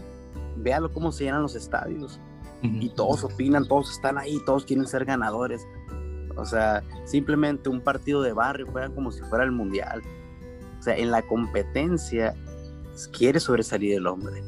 véalo 0.57 0.91
cómo 0.91 1.11
se 1.11 1.25
llenan 1.25 1.41
los 1.41 1.55
estadios 1.55 2.19
y 2.61 2.89
todos 2.89 3.23
opinan, 3.23 3.65
todos 3.65 3.91
están 3.91 4.17
ahí, 4.17 4.37
todos 4.45 4.65
quieren 4.65 4.85
ser 4.85 5.05
ganadores. 5.05 5.65
O 6.35 6.45
sea, 6.45 6.83
simplemente 7.05 7.69
un 7.69 7.79
partido 7.79 8.21
de 8.21 8.33
barrio 8.33 8.67
juegan 8.69 8.93
como 8.93 9.11
si 9.11 9.21
fuera 9.21 9.45
el 9.45 9.51
mundial. 9.51 10.01
O 10.77 10.83
sea, 10.83 10.97
en 10.97 11.09
la 11.09 11.21
competencia 11.21 12.35
quiere 13.17 13.39
sobresalir 13.39 13.95
el 13.95 14.07
hombre. 14.07 14.43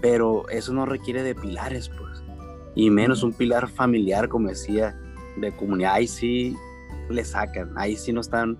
Pero 0.00 0.48
eso 0.48 0.72
no 0.72 0.86
requiere 0.86 1.22
de 1.22 1.34
pilares, 1.34 1.90
pues 1.90 2.16
y 2.76 2.90
menos 2.90 3.22
un 3.22 3.32
pilar 3.32 3.68
familiar, 3.68 4.28
como 4.28 4.48
decía, 4.48 5.00
de 5.36 5.52
comunidad. 5.52 5.94
Ahí 5.94 6.06
sí 6.06 6.56
le 7.08 7.24
sacan, 7.24 7.72
ahí 7.76 7.96
sí 7.96 8.12
no 8.12 8.20
están 8.20 8.58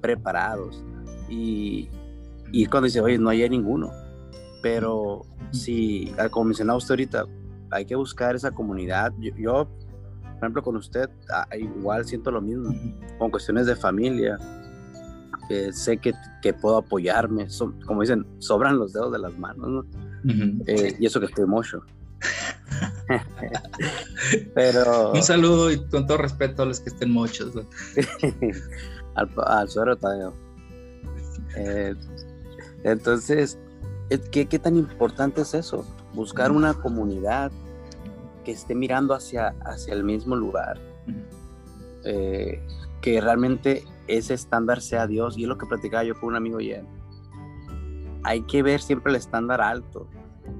preparados. 0.00 0.84
Y, 1.28 1.88
y 2.52 2.66
cuando 2.66 2.86
dice, 2.86 3.00
oye, 3.00 3.18
no 3.18 3.30
hay 3.30 3.48
ninguno. 3.48 3.90
Pero 4.62 5.22
si, 5.52 6.12
como 6.30 6.46
mencionaba 6.46 6.78
usted 6.78 6.92
ahorita, 6.92 7.24
hay 7.70 7.84
que 7.84 7.94
buscar 7.94 8.34
esa 8.34 8.50
comunidad. 8.50 9.12
Yo, 9.38 9.68
ejemplo, 10.36 10.62
con 10.62 10.76
usted, 10.76 11.08
ah, 11.32 11.46
igual 11.56 12.04
siento 12.04 12.30
lo 12.30 12.40
mismo. 12.40 12.74
Con 13.18 13.30
cuestiones 13.30 13.66
de 13.66 13.76
familia, 13.76 14.38
sé 15.72 15.98
que, 15.98 16.12
que, 16.42 16.52
puedo 16.52 16.78
apoyarme. 16.78 17.48
como 17.86 18.02
dicen, 18.02 18.26
sobran 18.38 18.78
los 18.78 18.92
dedos 18.92 19.12
de 19.12 19.18
las 19.18 19.36
manos, 19.38 19.68
¿no? 19.68 19.84
Eh, 20.66 20.96
y 20.98 21.06
eso 21.06 21.18
que 21.18 21.26
estoy 21.26 21.46
mucho. 21.46 21.82
Pero... 24.54 25.12
Un 25.12 25.22
saludo 25.22 25.70
y 25.70 25.78
con 25.88 26.06
todo 26.06 26.18
respeto 26.18 26.62
a 26.62 26.66
los 26.66 26.80
que 26.80 26.90
estén 26.90 27.10
muchos. 27.10 27.52
al, 29.14 29.30
al 29.46 29.68
suero 29.68 29.98
eh, 31.56 31.94
entonces, 32.84 33.58
¿qué, 34.30 34.46
¿qué 34.46 34.58
tan 34.58 34.76
importante 34.76 35.42
es 35.42 35.54
eso? 35.54 35.84
Buscar 36.14 36.52
una 36.52 36.74
comunidad 36.74 37.50
que 38.44 38.52
esté 38.52 38.74
mirando 38.74 39.14
hacia, 39.14 39.54
hacia 39.64 39.94
el 39.94 40.04
mismo 40.04 40.36
lugar. 40.36 40.78
Eh, 42.04 42.62
que 43.00 43.20
realmente 43.20 43.84
ese 44.06 44.34
estándar 44.34 44.80
sea 44.80 45.06
Dios. 45.06 45.36
Y 45.36 45.42
es 45.42 45.48
lo 45.48 45.58
que 45.58 45.66
platicaba 45.66 46.04
yo 46.04 46.14
con 46.14 46.30
un 46.30 46.36
amigo 46.36 46.58
ayer. 46.58 46.84
Hay 48.22 48.42
que 48.42 48.62
ver 48.62 48.80
siempre 48.80 49.10
el 49.10 49.16
estándar 49.16 49.60
alto. 49.60 50.06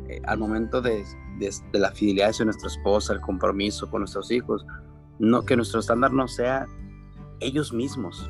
Eh, 0.09 0.21
al 0.25 0.39
momento 0.39 0.81
de, 0.81 1.05
de, 1.41 1.79
la 1.79 1.91
fidelidad 1.91 2.31
hacia 2.31 2.45
nuestra 2.45 2.69
esposa, 2.69 3.13
el 3.15 3.21
compromiso 3.21 3.91
con 3.91 4.03
nuestros 4.03 4.31
hijos, 4.31 4.65
no, 5.19 5.45
que 5.45 5.57
nuestro 5.57 5.81
estándar 5.81 6.13
no 6.13 6.29
sea 6.29 6.67
ellos 7.41 7.73
mismos, 7.73 8.29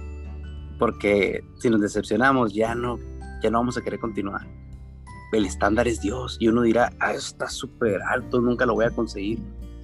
porque 0.78 1.44
si 1.58 1.68
nos 1.68 1.80
decepcionamos 1.80 2.54
ya 2.54 2.74
no, 2.74 2.98
ya 3.42 3.50
no 3.50 3.58
vamos 3.58 3.76
a 3.76 3.82
querer 3.82 4.00
continuar. 4.00 4.46
El 5.32 5.46
estándar 5.46 5.86
es 5.86 6.00
Dios 6.00 6.36
y 6.40 6.48
uno 6.48 6.62
dirá, 6.62 6.92
ah, 6.98 7.12
está 7.12 7.48
súper 7.48 8.02
alto, 8.02 8.40
nunca 8.40 8.66
lo 8.66 8.74
voy 8.74 8.86
a 8.86 8.90
conseguir. 8.90 9.40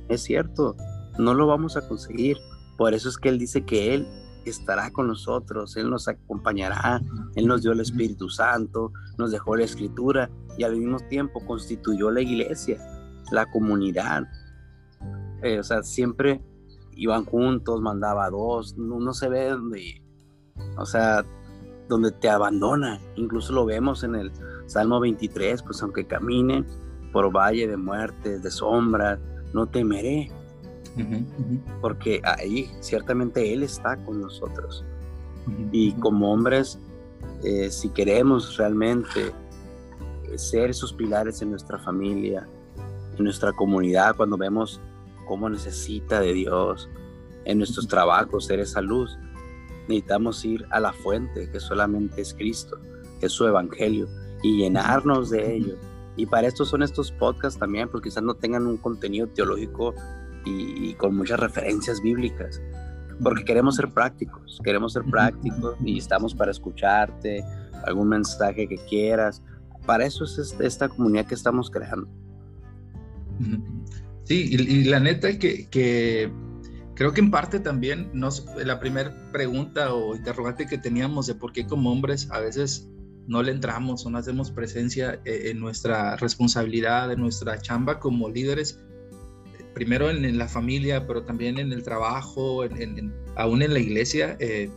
Es 0.09 0.23
cierto, 0.23 0.75
no 1.19 1.35
lo 1.35 1.47
vamos 1.47 1.77
a 1.77 1.87
conseguir. 1.87 2.37
Por 2.77 2.95
eso 2.95 3.09
es 3.09 3.17
que 3.17 3.29
Él 3.29 3.39
dice 3.39 3.65
que 3.65 3.95
Él 3.95 4.07
estará 4.45 4.91
con 4.91 5.07
nosotros, 5.09 5.77
Él 5.77 5.91
nos 5.91 6.09
acompañará, 6.09 7.01
Él 7.35 7.47
nos 7.47 7.63
dio 7.63 7.73
el 7.73 7.81
Espíritu 7.81 8.29
Santo, 8.29 8.93
nos 9.19 9.31
dejó 9.31 9.57
la 9.57 9.65
Escritura 9.65 10.31
y 10.59 10.65
al 10.65 10.77
mismo 10.77 10.99
tiempo 11.09 11.45
constituyó 11.47 12.11
la 12.11 12.23
iglesia, 12.23 12.79
la 13.31 13.47
comunidad. 13.47 14.25
Eh, 15.43 15.59
o 15.59 15.63
sea, 15.63 15.83
siempre 15.83 16.41
iban 16.97 17.25
juntos, 17.25 17.81
mandaba 17.81 18.31
dos, 18.31 18.77
no, 18.77 19.13
se 19.13 19.29
ve 19.29 19.51
donde, 19.51 20.03
o 20.79 20.87
sea, 20.87 21.25
donde 21.89 22.11
te 22.11 22.29
abandona. 22.29 23.01
Incluso 23.17 23.53
lo 23.53 23.67
vemos 23.67 24.03
en 24.03 24.15
el 24.17 24.33
Salmo 24.67 24.99
23, 25.01 25.63
pues 25.63 25.83
aunque 25.83 26.07
camine 26.07 26.65
por 27.13 27.31
valle 27.35 27.69
de 27.69 27.77
muerte, 27.77 28.39
de 28.39 28.51
sombra, 28.51 29.19
no 29.53 29.67
temeré, 29.67 30.31
porque 31.81 32.21
ahí 32.25 32.71
ciertamente 32.81 33.53
Él 33.53 33.63
está 33.63 33.97
con 34.05 34.21
nosotros. 34.21 34.85
Y 35.71 35.93
como 35.93 36.33
hombres, 36.33 36.79
eh, 37.45 37.71
si 37.71 37.91
queremos 37.91 38.57
realmente 38.57 39.33
eh, 40.25 40.39
ser 40.39 40.71
esos 40.71 40.93
pilares 40.93 41.43
en 41.43 41.51
nuestra 41.51 41.79
familia, 41.79 42.49
en 43.19 43.25
nuestra 43.25 43.53
comunidad, 43.53 44.17
cuando 44.17 44.37
vemos 44.37 44.81
cómo 45.27 45.49
necesita 45.49 46.21
de 46.21 46.33
Dios, 46.33 46.89
en 47.45 47.59
nuestros 47.59 47.87
trabajos, 47.89 48.47
ser 48.47 48.61
esa 48.61 48.81
luz, 48.81 49.19
necesitamos 49.89 50.45
ir 50.45 50.67
a 50.71 50.81
la 50.81 50.93
fuente, 50.93 51.51
que 51.51 51.61
solamente 51.61 52.21
es 52.21 52.35
Cristo, 52.35 52.79
es 53.21 53.33
su 53.33 53.47
Evangelio, 53.47 54.09
y 54.43 54.59
llenarnos 54.59 55.31
de 55.31 55.57
ello. 55.57 55.77
Y 56.17 56.27
para 56.27 56.49
esto 56.49 56.65
son 56.65 56.83
estos 56.83 57.13
podcasts 57.13 57.59
también, 57.59 57.89
porque 57.89 58.09
quizás 58.09 58.23
no 58.23 58.35
tengan 58.35 58.67
un 58.67 58.79
contenido 58.79 59.27
teológico 59.29 59.95
y, 60.45 60.95
con 60.95 61.17
muchas 61.17 61.41
referencias 61.41 62.01
bíblicas, 62.01 62.61
porque 63.23 63.45
queremos 63.45 63.77
ser 63.77 63.89
prácticos, 63.89 64.61
queremos 64.63 64.93
ser 64.93 65.03
prácticos 65.05 65.77
y 65.85 65.99
estamos 65.99 66.35
para 66.35 66.51
escucharte, 66.51 67.45
algún 67.85 68.09
mensaje 68.09 68.69
que 68.69 68.77
quieras. 68.89 69.43
Para 69.87 70.05
eso 70.05 70.25
es 70.25 70.57
esta 70.61 70.89
comunidad 70.89 71.27
que 71.27 71.35
estamos 71.35 71.71
creando. 71.71 72.09
Sí, 74.25 74.49
y, 74.51 74.85
la 74.85 74.99
neta 74.99 75.29
es 75.29 75.39
que, 75.39 75.69
que, 75.69 76.33
creo 76.97 77.13
que 77.13 77.21
en 77.21 77.31
parte 77.31 77.61
también 77.61 78.11
nos, 78.13 78.45
la 78.57 78.81
primera 78.81 79.31
pregunta 79.31 79.95
o 79.95 80.17
interrogante 80.17 80.67
que 80.67 80.79
teníamos 80.79 81.29
de 81.29 81.37
por 81.37 81.53
qué 81.53 81.67
como 81.67 81.93
hombres 81.93 82.29
a 82.33 82.41
veces 82.41 82.89
no 83.29 83.43
le 83.43 83.53
entramos 83.53 84.05
o 84.05 84.11
no 84.11 84.19
hacemos 84.19 84.51
presencia 84.51 85.21
eh, 85.25 85.51
en 85.51 85.61
nuestra 85.61 86.17
responsabilidad, 86.17 87.13
en 87.13 87.21
nuestra 87.21 87.61
chamba 87.61 88.01
como 88.01 88.29
líderes, 88.29 88.81
primero 89.75 90.11
en, 90.11 90.39
la 90.39 90.49
familia, 90.49 91.07
pero 91.07 91.23
también 91.23 91.59
en 91.59 91.73
el 91.73 91.83
trabajo, 91.83 92.65
en, 92.65 93.13
aún 93.37 93.63
en 93.63 93.75
la 93.75 93.79
iglesia, 93.79 94.37
eh, 94.41 94.71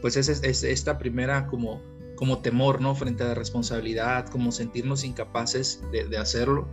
pues 0.00 0.16
es, 0.16 0.28
es, 0.28 0.62
esta 0.62 0.96
primera 0.98 1.46
como, 1.46 1.82
como 2.14 2.38
temor, 2.38 2.80
¿no? 2.80 2.94
Frente 2.94 3.24
a 3.24 3.28
la 3.28 3.34
responsabilidad, 3.34 4.28
como 4.28 4.52
sentirnos 4.52 5.02
incapaces 5.02 5.82
de, 5.90 6.06
de 6.06 6.18
hacerlo 6.18 6.68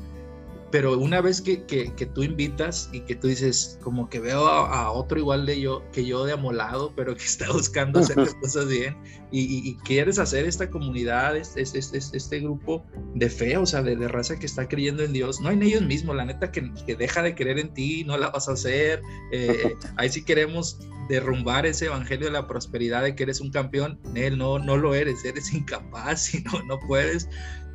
pero 0.72 0.98
una 0.98 1.20
vez 1.22 1.42
que, 1.42 1.66
que, 1.66 1.94
que, 1.96 2.06
tú 2.06 2.24
invitas 2.24 2.90
y 2.94 3.02
que 3.02 3.16
tú 3.16 3.28
dices, 3.28 3.78
como 3.82 4.10
que 4.10 4.20
veo 4.20 4.48
a, 4.48 4.92
otro 4.92 5.20
igual 5.20 5.46
de 5.46 5.60
yo, 5.60 5.84
que 5.92 6.06
yo 6.06 6.24
de 6.24 6.34
amolado, 6.34 6.94
pero 6.96 7.16
que 7.16 7.24
está 7.24 7.52
buscando 7.52 8.00
hacer 8.00 8.18
las 8.18 8.34
cosas 8.36 8.68
bien 8.68 8.96
y, 9.32 9.70
y, 9.70 9.76
quieres 9.84 10.20
hacer 10.20 10.46
esta 10.46 10.70
comunidad, 10.70 11.36
este, 11.38 11.62
este, 11.62 11.98
este, 11.98 12.40
grupo 12.40 12.86
de 13.16 13.30
fe, 13.30 13.58
o 13.58 13.66
sea, 13.66 13.82
de, 13.82 13.96
de, 13.96 14.08
raza 14.08 14.40
que 14.40 14.46
está 14.46 14.68
creyendo 14.68 15.04
en 15.04 15.14
Dios, 15.14 15.42
no 15.42 15.52
en 15.52 15.62
ellos 15.64 15.82
mismos, 15.82 16.16
la 16.16 16.26
neta 16.26 16.52
que, 16.52 16.72
que 16.86 16.96
deja 16.96 17.22
de 17.22 17.36
creer 17.36 17.60
en 17.60 17.74
ti, 17.74 18.04
no 18.06 18.18
la 18.18 18.30
vas 18.30 18.48
a 18.48 18.54
hacer, 18.54 19.02
eh, 19.32 19.74
ahí 19.98 20.10
sí 20.10 20.24
queremos 20.24 20.80
derrumbar 21.12 21.66
ese 21.66 21.88
evangelio 21.88 22.28
de 22.28 22.32
la 22.32 22.48
prosperidad 22.48 23.04
de 23.04 23.16
que 23.16 23.24
eres 23.24 23.42
un 23.42 23.52
campeón, 23.52 24.00
él 24.16 24.38
no, 24.38 24.60
no 24.60 24.78
lo 24.78 24.96
eres, 24.96 25.26
eres 25.26 25.54
incapaz 25.54 26.34
y 26.34 26.42
no, 26.44 26.64
no 26.64 26.80
puedes. 26.80 27.28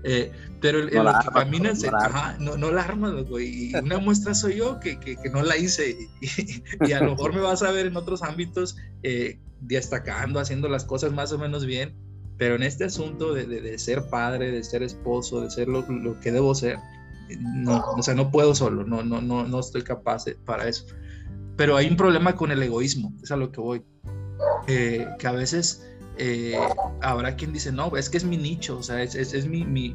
Eh, 0.08 0.30
pero 0.60 0.78
el, 0.78 0.94
no 0.94 1.02
lo 1.02 1.12
que 1.18 1.28
camina 1.34 1.72
no, 2.38 2.56
no, 2.56 2.70
la 2.70 2.82
armas, 2.82 3.12
Y 3.40 3.74
una 3.74 3.98
muestra 4.00 4.34
soy 4.34 4.56
yo 4.56 4.78
que, 4.78 5.00
que, 5.00 5.16
que 5.16 5.30
no 5.30 5.42
la 5.42 5.56
hice. 5.56 5.96
Y, 6.86 6.92
a 6.92 7.02
lo 7.02 7.10
mejor 7.10 7.34
me 7.34 7.40
vas 7.40 7.62
a 7.62 7.72
ver 7.72 7.86
en 7.86 7.96
otros 7.96 8.22
ámbitos 8.22 8.76
eh, 9.02 9.40
destacando, 9.60 10.38
haciendo 10.38 10.68
las 10.68 10.84
cosas 10.84 11.12
más 11.12 11.32
o 11.32 11.38
menos 11.38 11.66
bien. 11.66 11.92
Pero 12.38 12.54
en 12.54 12.62
este 12.62 12.84
asunto 12.84 13.34
de, 13.34 13.46
de, 13.46 13.78
ser 13.78 14.08
padre, 14.08 14.52
de 14.52 14.62
ser 14.62 14.82
esposo, 14.82 15.40
de 15.40 15.50
ser 15.50 15.66
lo, 15.68 15.84
lo, 15.90 16.20
que 16.20 16.30
debo 16.30 16.54
ser, 16.54 16.78
no, 17.40 17.82
o 17.96 18.02
sea, 18.02 18.14
no 18.14 18.30
puedo 18.30 18.54
solo, 18.54 18.84
no, 18.84 19.02
no, 19.02 19.22
no, 19.22 19.48
no 19.48 19.60
estoy 19.60 19.82
capaz 19.82 20.26
para 20.44 20.68
eso. 20.68 20.84
Pero 21.56 21.76
hay 21.76 21.88
un 21.88 21.96
problema 21.96 22.36
con 22.36 22.52
el 22.52 22.62
egoísmo, 22.62 23.12
es 23.22 23.30
a 23.32 23.36
lo 23.36 23.50
que 23.50 23.60
voy. 23.60 23.82
Eh, 24.68 25.06
que 25.18 25.26
a 25.26 25.32
veces 25.32 25.82
eh, 26.18 26.58
habrá 27.02 27.36
quien 27.36 27.52
dice, 27.52 27.72
no, 27.72 27.96
es 27.96 28.08
que 28.08 28.16
es 28.16 28.24
mi 28.24 28.36
nicho, 28.36 28.78
o 28.78 28.82
sea, 28.82 29.02
es, 29.02 29.14
es, 29.14 29.46
mi, 29.46 29.64
mi, 29.64 29.94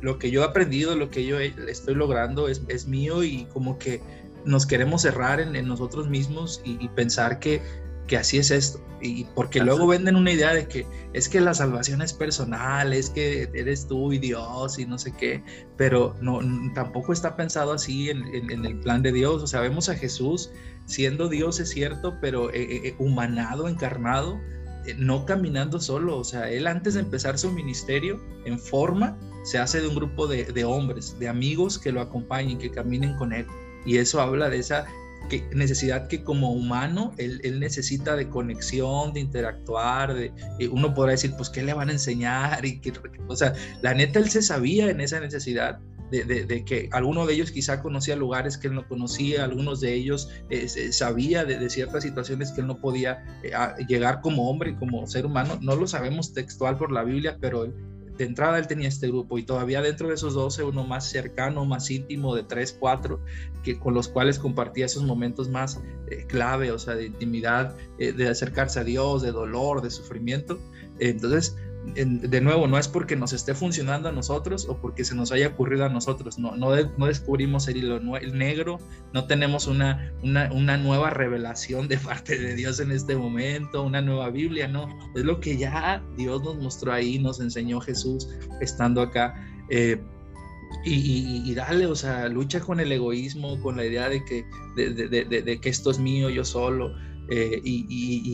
lo 0.00 0.18
que 0.18 0.30
yo 0.30 0.42
he 0.42 0.44
aprendido, 0.44 0.94
lo 0.96 1.10
que 1.10 1.24
yo 1.24 1.38
estoy 1.38 1.94
logrando 1.94 2.48
es, 2.48 2.62
es 2.68 2.86
mío 2.86 3.22
y 3.22 3.46
como 3.46 3.78
que 3.78 4.00
nos 4.44 4.66
queremos 4.66 5.02
cerrar 5.02 5.40
en, 5.40 5.56
en 5.56 5.66
nosotros 5.66 6.08
mismos 6.08 6.60
y, 6.64 6.88
pensar 6.90 7.38
que, 7.38 7.62
que, 8.06 8.16
así 8.16 8.38
es 8.38 8.50
esto. 8.50 8.84
Y 9.00 9.24
porque 9.34 9.60
luego 9.60 9.86
venden 9.88 10.14
una 10.14 10.30
idea 10.30 10.54
de 10.54 10.68
que 10.68 10.86
es 11.12 11.28
que 11.28 11.40
la 11.40 11.54
salvación 11.54 12.02
es 12.02 12.12
personal, 12.12 12.92
es 12.92 13.10
que 13.10 13.48
eres 13.52 13.86
tú 13.88 14.12
y 14.12 14.18
Dios 14.18 14.78
y 14.78 14.86
no 14.86 14.96
sé 14.96 15.12
qué, 15.12 15.42
pero 15.76 16.14
no, 16.20 16.40
tampoco 16.74 17.12
está 17.12 17.34
pensado 17.34 17.72
así 17.72 18.10
en, 18.10 18.22
en, 18.32 18.64
el 18.64 18.78
plan 18.78 19.02
de 19.02 19.12
Dios. 19.12 19.42
O 19.42 19.46
sea, 19.46 19.60
vemos 19.60 19.88
a 19.88 19.96
Jesús 19.96 20.50
siendo 20.86 21.28
Dios, 21.28 21.58
es 21.58 21.70
cierto, 21.70 22.18
pero 22.20 22.50
eh, 22.50 22.88
eh, 22.88 22.94
humanado, 22.98 23.68
encarnado 23.68 24.38
eh, 24.38 24.61
no 24.96 25.24
caminando 25.24 25.80
solo, 25.80 26.18
o 26.18 26.24
sea, 26.24 26.50
él 26.50 26.66
antes 26.66 26.94
de 26.94 27.00
empezar 27.00 27.38
su 27.38 27.50
ministerio 27.50 28.20
en 28.44 28.58
forma, 28.58 29.18
se 29.44 29.58
hace 29.58 29.80
de 29.80 29.88
un 29.88 29.94
grupo 29.94 30.26
de, 30.26 30.64
hombres, 30.64 31.16
de 31.18 31.28
amigos 31.28 31.78
que 31.78 31.92
lo 31.92 32.00
acompañen, 32.00 32.58
que 32.58 32.70
caminen 32.70 33.16
con 33.16 33.32
él. 33.32 33.46
Y 33.84 33.98
eso 33.98 34.20
habla 34.20 34.48
de 34.48 34.58
esa 34.58 34.86
necesidad 35.54 36.08
que 36.08 36.22
como 36.22 36.52
humano 36.52 37.12
él, 37.16 37.40
necesita 37.58 38.16
de 38.16 38.28
conexión, 38.28 39.12
de 39.12 39.20
interactuar, 39.20 40.14
de, 40.14 40.32
uno 40.70 40.94
podrá 40.94 41.12
decir, 41.12 41.32
pues, 41.36 41.48
¿qué 41.48 41.62
le 41.62 41.74
van 41.74 41.88
a 41.88 41.92
enseñar? 41.92 42.64
Y 42.64 42.80
que, 42.80 42.92
o 43.26 43.36
sea, 43.36 43.54
la 43.82 43.94
neta 43.94 44.18
él 44.18 44.30
se 44.30 44.42
sabía 44.42 44.90
en 44.90 45.00
esa 45.00 45.20
necesidad 45.20 45.80
de, 46.20 46.64
que 46.64 46.90
alguno 46.92 47.24
de 47.26 47.34
ellos 47.34 47.50
quizá 47.50 47.80
conocía 47.80 48.16
lugares 48.16 48.58
que 48.58 48.68
él 48.68 48.74
no 48.74 48.86
conocía, 48.86 49.44
algunos 49.44 49.80
de 49.80 49.94
ellos 49.94 50.28
eh, 50.50 50.68
sabía 50.92 51.44
de, 51.46 51.70
ciertas 51.70 52.02
situaciones 52.02 52.52
que 52.52 52.60
él 52.60 52.66
no 52.66 52.78
podía 52.78 53.24
eh, 53.42 53.52
llegar 53.88 54.20
como 54.20 54.50
hombre 54.50 54.70
y 54.70 54.74
como 54.74 55.06
ser 55.06 55.24
humano. 55.24 55.58
No 55.62 55.74
lo 55.74 55.86
sabemos 55.86 56.34
textual 56.34 56.76
por 56.76 56.92
la 56.92 57.02
Biblia, 57.02 57.38
pero 57.40 57.66
de 57.66 58.24
entrada 58.24 58.58
él 58.58 58.66
tenía 58.66 58.88
este 58.88 59.08
grupo 59.08 59.38
y 59.38 59.42
todavía 59.42 59.80
dentro 59.80 60.08
de 60.08 60.14
esos 60.14 60.34
12 60.34 60.64
uno 60.64 60.84
más 60.84 61.08
cercano, 61.08 61.64
más 61.64 61.90
íntimo 61.90 62.34
de 62.34 62.42
3, 62.42 62.76
4, 62.78 63.18
que, 63.62 63.78
con 63.78 63.94
los 63.94 64.08
cuales 64.08 64.38
compartía 64.38 64.84
esos 64.84 65.04
momentos 65.04 65.48
más 65.48 65.80
eh, 66.08 66.26
clave, 66.28 66.72
o 66.72 66.78
sea, 66.78 66.94
de 66.94 67.06
intimidad, 67.06 67.74
de 67.96 68.28
acercarse 68.28 68.80
a 68.80 68.84
Dios, 68.84 69.22
de 69.22 69.32
dolor, 69.32 69.80
de 69.80 69.90
sufrimiento. 69.90 70.58
Entonces, 70.98 71.56
de 71.84 72.40
nuevo, 72.40 72.68
no 72.68 72.78
es 72.78 72.86
porque 72.86 73.16
nos 73.16 73.32
esté 73.32 73.54
funcionando 73.54 74.08
a 74.08 74.12
nosotros 74.12 74.66
o 74.68 74.76
porque 74.76 75.04
se 75.04 75.16
nos 75.16 75.32
haya 75.32 75.48
ocurrido 75.48 75.84
a 75.84 75.88
nosotros, 75.88 76.38
no, 76.38 76.56
no, 76.56 76.70
descubrimos 77.06 77.66
el 77.66 77.78
hilo 77.78 77.98
negro, 78.00 78.78
no 79.12 79.26
tenemos 79.26 79.66
una, 79.66 80.12
una, 80.22 80.76
nueva 80.76 81.10
revelación 81.10 81.88
de 81.88 81.98
parte 81.98 82.38
de 82.38 82.54
Dios 82.54 82.78
en 82.78 82.92
este 82.92 83.16
momento, 83.16 83.82
una 83.82 84.00
nueva 84.00 84.30
Biblia, 84.30 84.68
no, 84.68 84.88
es 85.16 85.24
lo 85.24 85.40
que 85.40 85.56
ya 85.56 86.02
Dios 86.16 86.42
nos 86.44 86.56
mostró 86.56 86.92
ahí, 86.92 87.18
nos 87.18 87.40
enseñó 87.40 87.80
Jesús 87.80 88.28
estando 88.60 89.02
acá. 89.02 89.34
Eh, 89.68 90.00
y, 90.84 91.54
dale, 91.54 91.86
o 91.86 91.94
sea, 91.94 92.28
lucha 92.28 92.60
con 92.60 92.80
el 92.80 92.90
egoísmo, 92.92 93.60
con 93.60 93.76
la 93.76 93.84
idea 93.84 94.08
de 94.08 94.24
que, 94.24 94.44
de, 94.76 95.58
que 95.60 95.68
esto 95.68 95.90
es 95.90 95.98
mío, 95.98 96.30
yo 96.30 96.44
solo, 96.44 96.94
eh, 97.28 97.60
y, 97.62 97.86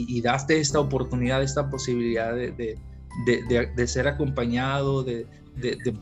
y, 0.09 0.21
darte 0.21 0.59
esta 0.59 0.81
oportunidad, 0.81 1.43
esta 1.43 1.69
posibilidad 1.69 2.35
de, 2.35 2.79
ser 3.87 4.09
acompañado, 4.09 5.03
de, 5.03 5.27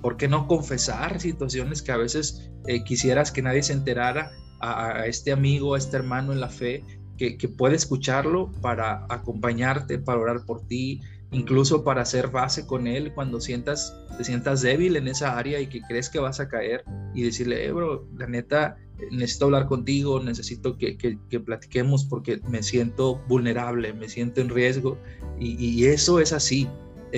por 0.02 0.16
qué 0.16 0.29
no 0.29 0.46
confesar 0.46 1.20
situaciones 1.20 1.83
que 1.83 1.92
a 1.92 1.96
veces 1.96 2.50
eh, 2.66 2.85
quisieras 2.85 3.33
que 3.33 3.42
nadie 3.42 3.62
se 3.62 3.72
enterara 3.72 4.31
a, 4.61 5.07
este 5.07 5.33
amigo, 5.33 5.74
a 5.74 5.79
este 5.79 5.96
hermano 5.96 6.33
en 6.33 6.40
la 6.40 6.48
fe, 6.48 6.85
que, 7.16 7.38
que 7.38 7.48
puede 7.48 7.76
escucharlo 7.76 8.52
para 8.61 9.07
acompañarte, 9.09 9.98
para 9.98 10.20
orar 10.20 10.44
por 10.44 10.66
ti, 10.66 11.00
incluso 11.33 11.85
para 11.85 12.02
hacer 12.02 12.29
base 12.29 12.66
con 12.66 12.87
él 12.87 13.12
cuando 13.14 13.40
sientas, 13.40 13.96
te 14.16 14.24
sientas 14.24 14.62
débil 14.62 14.96
en 14.96 15.09
esa 15.09 15.37
área 15.38 15.61
y 15.61 15.66
que 15.66 15.81
crees 15.83 16.09
que 16.09 16.18
vas 16.18 16.40
a 16.40 16.48
caer 16.48 16.85
y 17.14 17.22
decirle, 17.22 17.64
eh, 17.64 17.72
bro, 17.72 18.07
la 18.16 18.26
neta, 18.26 18.76
necesito 19.11 19.46
hablar 19.46 19.66
contigo, 19.66 20.22
necesito 20.22 20.79
que, 20.79 20.96
que, 20.96 21.40
platiquemos 21.40 22.05
porque 22.05 22.40
me 22.48 22.62
siento 22.62 23.20
vulnerable, 23.29 23.92
me 23.92 24.09
siento 24.09 24.40
en 24.40 24.48
riesgo 24.48 24.98
y, 25.38 25.85
eso 25.85 26.20
es 26.20 26.33
así. 26.33 26.66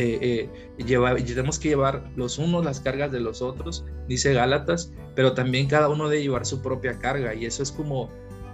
Eh, 0.01 0.49
eh, 0.79 1.23
tenemos 1.27 1.59
que 1.59 1.71
llevar 1.71 2.09
los 2.15 2.39
unos 2.39 2.65
las 2.65 2.79
cargas 2.79 3.11
de 3.11 3.19
los 3.19 3.43
otros, 3.43 3.85
dice 4.07 4.33
Gálatas, 4.33 4.93
pero 5.17 5.33
también 5.33 5.67
cada 5.67 5.89
uno 5.89 6.09
debe 6.09 6.23
llevar 6.23 6.47
su 6.47 6.63
propia 6.63 7.01
carga 7.01 7.35
y 7.35 7.47
eso 7.47 7.65
es 7.65 7.73
como 7.73 8.09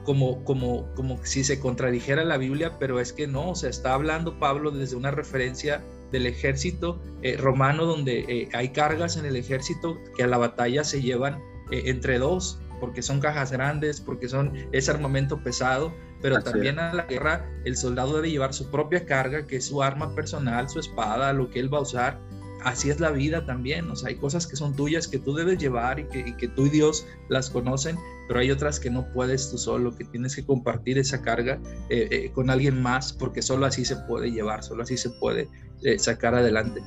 como, 0.05 0.45
como, 0.45 0.87
como 0.95 1.19
si 1.25 1.45
se 1.45 1.61
contradijera 1.61 2.25
la 2.25 2.37
Biblia, 2.37 2.73
pero 2.79 3.01
es 3.01 3.13
que 3.13 3.27
no, 3.27 3.51
o 3.51 3.55
sea, 3.55 3.71
está 3.71 3.95
hablando 3.95 4.39
Pablo 4.39 4.71
desde 4.71 4.97
una 4.97 5.11
referencia 5.11 5.83
del 6.13 6.27
ejército 6.27 7.01
eh, 7.23 7.37
romano 7.39 7.87
donde 7.87 8.21
eh, 8.29 8.49
hay 8.53 8.69
cargas 8.71 9.17
en 9.17 9.25
el 9.25 9.37
ejército 9.37 9.99
que 10.17 10.23
a 10.23 10.27
la 10.27 10.39
batalla 10.39 10.85
se 10.85 11.03
llevan 11.03 11.41
entre 11.71 12.19
dos, 12.19 12.61
porque 12.81 13.03
son 13.03 13.21
cajas 13.21 13.51
grandes, 13.51 14.01
porque 14.01 14.29
son 14.29 14.53
es 14.73 14.89
armamento 14.89 15.43
pesado, 15.43 15.93
pero 16.25 16.41
también 16.41 16.79
a 16.79 16.95
la 16.95 17.03
guerra 17.03 17.47
el 17.67 17.77
soldado 17.77 18.17
debe 18.17 18.31
llevar 18.31 18.55
su 18.55 18.71
propia 18.71 19.05
carga, 19.05 19.47
que 19.47 19.57
es 19.57 19.67
su 19.67 19.83
arma 19.83 20.15
personal, 20.15 20.71
su 20.71 20.81
espada, 20.81 21.35
lo 21.35 21.51
que 21.51 21.61
él 21.61 21.73
va 21.73 21.77
a 21.77 21.83
usar, 21.83 22.19
así 22.63 22.89
es 22.89 22.99
la 22.99 23.11
vida 23.11 23.45
también. 23.45 23.91
O 23.91 23.95
sea, 23.95 24.09
hay 24.09 24.15
cosas 24.15 24.47
que 24.47 24.57
son 24.57 24.75
tuyas 24.75 25.07
que 25.07 25.19
tú 25.19 25.35
debes 25.35 25.59
llevar 25.59 26.01
y 26.01 26.07
que, 26.07 26.49
tú 26.49 26.65
y 26.65 26.71
Dios 26.71 27.07
las 27.29 27.51
conocen, 27.51 27.99
pero 28.27 28.41
hay 28.41 28.51
otras 28.51 28.81
que 28.81 28.89
no 28.89 29.07
puedes 29.13 29.51
tú 29.51 29.59
solo, 29.59 29.95
que 29.95 30.07
tienes 30.07 30.35
que 30.35 30.47
compartir 30.47 30.97
esa 30.97 31.21
carga 31.21 31.61
eh, 31.91 32.09
eh, 32.11 32.33
con 32.33 32.49
alguien 32.49 32.81
más, 32.81 33.13
porque 33.13 33.43
solo 33.43 33.67
así 33.67 33.85
se 33.85 33.97
puede 33.97 34.33
llevar, 34.33 34.65
solo 34.65 34.85
así 34.85 34.97
se 34.97 35.11
puede 35.11 35.51
eh, 35.83 35.99
sacar 35.99 36.35
adelante. 36.35 36.81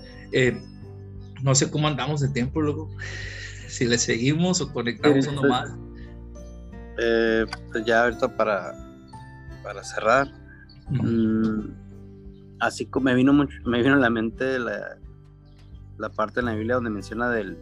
no 1.44 1.54
sé 1.54 1.70
cómo 1.70 1.88
andamos 1.88 2.22
de 2.22 2.30
tiempo, 2.30 2.60
luego, 2.60 2.90
si 3.68 3.86
le 3.86 4.00
seguimos 4.00 4.62
o 4.62 4.74
conectamos 4.74 5.28
uno 5.28 5.44
más. 5.44 5.70
pues 6.96 7.86
ya 7.86 8.06
ahorita 8.06 8.36
para, 8.36 8.87
para 9.68 9.84
cerrar. 9.84 10.28
Mm, 10.90 11.72
así 12.62 12.86
como 12.86 13.06
me 13.06 13.16
vino 13.16 13.34
mucho, 13.34 13.58
me 13.66 13.82
vino 13.82 13.96
a 13.96 13.98
la 13.98 14.10
mente 14.10 14.58
la, 14.60 14.98
la 15.98 16.10
parte 16.10 16.40
en 16.40 16.46
la 16.46 16.54
Biblia 16.54 16.76
donde 16.76 16.90
menciona 16.90 17.30
del, 17.30 17.58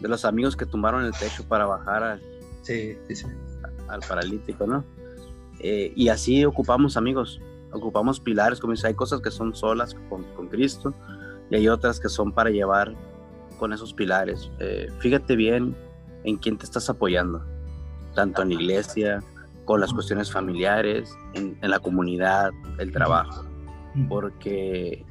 de 0.00 0.08
los 0.08 0.26
amigos 0.26 0.54
que 0.54 0.66
tumbaron 0.66 1.04
el 1.04 1.12
techo 1.12 1.44
para 1.48 1.64
bajar 1.64 2.02
al, 2.02 2.22
al 3.88 4.00
paralítico, 4.06 4.66
¿no? 4.66 4.84
Eh, 5.60 5.94
y 5.96 6.08
así 6.08 6.44
ocupamos 6.44 6.98
amigos, 6.98 7.40
ocupamos 7.72 8.20
pilares, 8.20 8.60
como 8.60 8.74
dice, 8.74 8.88
hay 8.88 8.94
cosas 8.94 9.22
que 9.22 9.30
son 9.30 9.54
solas 9.54 9.94
con, 10.10 10.24
con 10.34 10.48
Cristo 10.48 10.92
y 11.50 11.56
hay 11.56 11.68
otras 11.68 12.00
que 12.00 12.10
son 12.10 12.32
para 12.32 12.50
llevar 12.50 12.94
con 13.58 13.72
esos 13.72 13.94
pilares. 13.94 14.50
Eh, 14.58 14.88
fíjate 14.98 15.36
bien 15.36 15.74
en 16.24 16.36
quién 16.36 16.58
te 16.58 16.64
estás 16.64 16.90
apoyando, 16.90 17.42
tanto 18.14 18.42
en 18.42 18.50
la 18.50 18.54
iglesia, 18.56 19.22
con 19.64 19.80
las 19.80 19.92
cuestiones 19.92 20.30
familiares, 20.30 21.16
en, 21.34 21.56
en 21.60 21.70
la 21.70 21.78
comunidad, 21.78 22.50
el 22.78 22.92
trabajo, 22.92 23.44
porque 24.08 25.04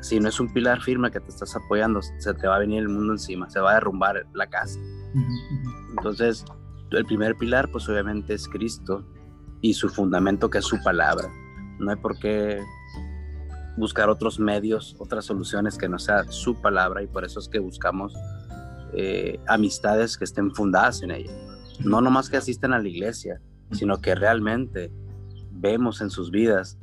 si 0.00 0.20
no 0.20 0.28
es 0.28 0.38
un 0.40 0.52
pilar 0.52 0.80
firme 0.80 1.10
que 1.10 1.20
te 1.20 1.28
estás 1.28 1.54
apoyando, 1.56 2.00
se 2.02 2.34
te 2.34 2.46
va 2.46 2.56
a 2.56 2.58
venir 2.58 2.80
el 2.80 2.88
mundo 2.88 3.12
encima, 3.12 3.50
se 3.50 3.60
va 3.60 3.72
a 3.72 3.74
derrumbar 3.74 4.26
la 4.32 4.46
casa. 4.46 4.78
Entonces, 5.90 6.44
el 6.90 7.04
primer 7.04 7.34
pilar, 7.36 7.70
pues 7.70 7.88
obviamente 7.88 8.34
es 8.34 8.48
Cristo 8.48 9.04
y 9.60 9.74
su 9.74 9.88
fundamento 9.88 10.48
que 10.48 10.58
es 10.58 10.64
su 10.64 10.80
palabra. 10.82 11.28
No 11.78 11.90
hay 11.90 11.96
por 11.96 12.18
qué 12.18 12.62
buscar 13.76 14.08
otros 14.08 14.38
medios, 14.38 14.96
otras 14.98 15.24
soluciones 15.24 15.76
que 15.78 15.88
no 15.88 15.98
sea 15.98 16.24
su 16.30 16.60
palabra 16.60 17.02
y 17.02 17.06
por 17.06 17.24
eso 17.24 17.38
es 17.40 17.48
que 17.48 17.58
buscamos 17.58 18.14
eh, 18.94 19.38
amistades 19.46 20.16
que 20.16 20.24
estén 20.24 20.52
fundadas 20.54 21.02
en 21.02 21.10
ella. 21.12 21.32
No 21.84 22.00
nomás 22.00 22.28
que 22.28 22.36
asisten 22.36 22.72
a 22.72 22.78
la 22.78 22.88
iglesia, 22.88 23.40
sino 23.72 24.00
que 24.00 24.14
realmente 24.14 24.90
vemos 25.52 26.00
en 26.00 26.10
sus 26.10 26.30
vidas 26.30 26.78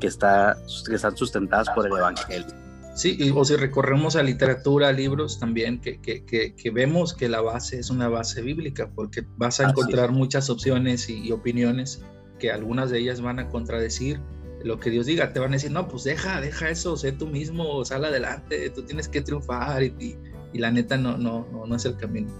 que, 0.00 0.06
está, 0.06 0.56
que 0.86 0.94
están 0.94 1.16
sustentadas 1.16 1.68
por 1.70 1.86
el 1.86 1.92
Evangelio. 1.92 2.66
Sí, 2.96 3.30
o 3.34 3.44
si 3.44 3.56
recorremos 3.56 4.16
a 4.16 4.22
literatura, 4.22 4.88
a 4.88 4.92
libros 4.92 5.38
también, 5.38 5.80
que, 5.82 6.00
que, 6.00 6.24
que, 6.24 6.70
vemos 6.70 7.12
que 7.12 7.28
la 7.28 7.42
base 7.42 7.78
es 7.78 7.90
una 7.90 8.08
base 8.08 8.40
bíblica, 8.40 8.90
porque 8.94 9.22
vas 9.36 9.60
a 9.60 9.68
encontrar 9.68 10.12
muchas 10.12 10.48
opciones 10.48 11.10
y, 11.10 11.30
opiniones 11.30 12.02
que 12.38 12.50
algunas 12.50 12.90
de 12.90 13.00
ellas 13.00 13.20
van 13.20 13.38
a 13.38 13.50
contradecir 13.50 14.18
lo 14.64 14.80
que 14.80 14.88
Dios 14.88 15.04
diga. 15.04 15.34
Te 15.34 15.40
van 15.40 15.50
a 15.50 15.52
decir, 15.56 15.72
no, 15.72 15.88
pues 15.88 16.04
deja, 16.04 16.40
deja 16.40 16.70
eso, 16.70 16.96
sé 16.96 17.12
tú 17.12 17.26
mismo, 17.26 17.84
sal 17.84 18.02
adelante, 18.02 18.70
tú 18.70 18.82
tienes 18.82 19.08
que 19.08 19.20
triunfar 19.20 19.82
y, 19.82 20.16
y, 20.54 20.58
la 20.58 20.70
neta 20.70 20.96
no, 20.96 21.18
no, 21.18 21.46
no, 21.52 21.66
no, 21.66 21.76
es 21.76 21.84
el 21.84 21.98
camino. 21.98 22.32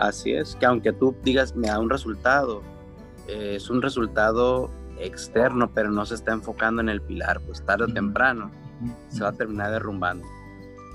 Así 0.00 0.32
es, 0.32 0.56
que 0.56 0.64
aunque 0.64 0.94
tú 0.94 1.14
digas, 1.22 1.54
me 1.54 1.68
da 1.68 1.78
un 1.78 1.90
resultado, 1.90 2.62
eh, 3.28 3.52
es 3.56 3.68
un 3.68 3.82
resultado 3.82 4.70
externo, 4.98 5.70
pero 5.74 5.90
no 5.90 6.06
se 6.06 6.14
está 6.14 6.32
enfocando 6.32 6.80
en 6.80 6.88
el 6.88 7.02
pilar, 7.02 7.38
pues 7.44 7.62
tarde 7.66 7.84
o 7.84 7.86
temprano 7.86 8.50
se 9.08 9.22
va 9.22 9.28
a 9.28 9.32
terminar 9.32 9.70
derrumbando. 9.72 10.26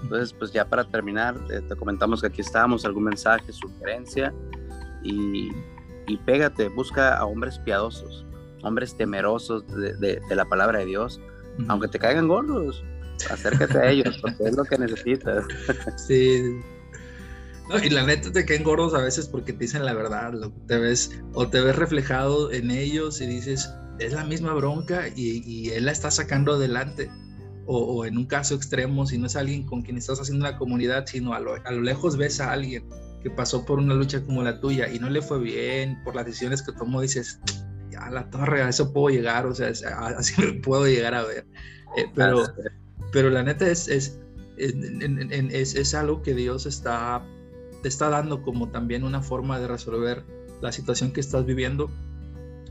Entonces, 0.02 0.34
pues 0.34 0.52
ya 0.52 0.68
para 0.68 0.86
terminar, 0.86 1.36
eh, 1.52 1.62
te 1.62 1.76
comentamos 1.76 2.22
que 2.22 2.28
aquí 2.28 2.42
estábamos, 2.42 2.84
algún 2.84 3.04
mensaje, 3.04 3.54
sugerencia, 3.54 4.34
y, 5.04 5.52
y 6.08 6.18
pégate, 6.26 6.70
busca 6.70 7.16
a 7.16 7.26
hombres 7.26 7.60
piadosos, 7.60 8.26
hombres 8.64 8.98
temerosos 8.98 9.68
de, 9.68 9.94
de, 9.98 10.36
la 10.36 10.46
palabra 10.46 10.80
de 10.80 10.86
Dios, 10.86 11.22
aunque 11.68 11.88
te 11.90 12.00
caigan 12.00 12.28
gordos, 12.28 12.84
acércate 13.30 13.78
a 13.78 13.92
ellos, 13.92 14.18
porque 14.20 14.46
es 14.46 14.56
lo 14.56 14.64
que 14.64 14.80
necesitas. 14.80 15.46
Sí. 16.08 16.60
No, 17.70 17.84
y 17.84 17.90
la 17.90 18.06
neta 18.06 18.32
te 18.32 18.46
caen 18.46 18.64
gordos 18.64 18.94
a 18.94 19.02
veces 19.02 19.28
porque 19.28 19.54
te 19.54 19.60
dicen 19.60 19.86
la 19.86 19.94
verdad, 19.94 20.34
lo, 20.34 20.52
te 20.52 20.78
ves, 20.78 21.20
o 21.34 21.48
te 21.48 21.62
ves 21.62 21.76
reflejado 21.76 22.52
en 22.52 22.70
ellos 22.70 23.22
y 23.22 23.26
dices, 23.26 23.72
es 24.00 24.14
la 24.14 24.24
misma 24.24 24.54
bronca 24.54 25.08
y, 25.08 25.42
y 25.46 25.70
él 25.70 25.86
la 25.86 25.92
está 25.92 26.12
sacando 26.12 26.54
adelante. 26.54 27.10
O, 27.68 27.80
o, 27.80 28.06
en 28.06 28.18
un 28.18 28.26
caso 28.26 28.54
extremo, 28.54 29.08
si 29.08 29.18
no 29.18 29.26
es 29.26 29.36
alguien 29.36 29.66
con 29.66 29.82
quien 29.82 29.98
estás 29.98 30.20
haciendo 30.20 30.48
una 30.48 30.56
comunidad, 30.58 31.08
sino 31.08 31.34
a 31.34 31.40
lo, 31.40 31.56
a 31.56 31.72
lo, 31.72 31.82
lejos 31.82 32.16
ves 32.16 32.40
a 32.40 32.52
alguien 32.52 32.88
que 33.24 33.32
pasó 33.32 33.66
por 33.66 33.80
una 33.80 33.96
lucha 33.96 34.24
como 34.24 34.44
la 34.44 34.60
tuya 34.60 34.88
y 34.88 35.00
no 35.00 35.10
le 35.10 35.20
fue 35.20 35.40
bien 35.40 36.00
por 36.04 36.16
las 36.16 36.28
decisiones 36.28 36.62
que 36.62 36.72
tomó, 36.74 37.02
dices, 37.02 37.40
ya 37.90 38.08
la 38.12 38.30
torre, 38.30 38.62
a 38.62 38.70
eso 38.70 38.94
puedo 38.94 39.10
llegar, 39.10 39.48
o 39.48 39.56
sea, 39.56 39.70
así 39.70 40.40
me 40.42 40.54
puedo 40.54 40.86
llegar 40.86 41.16
a 41.16 41.24
ver. 41.24 41.48
Eh, 41.98 42.06
pero, 42.14 42.44
pero 43.12 43.32
la 43.32 43.42
neta 43.42 43.68
es, 43.68 43.88
es, 43.88 44.20
es, 44.58 45.76
es, 45.76 45.94
algo 45.96 46.22
que 46.22 46.36
Dios 46.36 46.68
está, 46.68 47.26
te 47.86 47.90
está 47.90 48.10
dando 48.10 48.42
como 48.42 48.70
también 48.70 49.04
una 49.04 49.22
forma 49.22 49.60
de 49.60 49.68
resolver 49.68 50.24
la 50.60 50.72
situación 50.72 51.12
que 51.14 51.20
estás 51.20 51.46
viviendo 51.46 51.92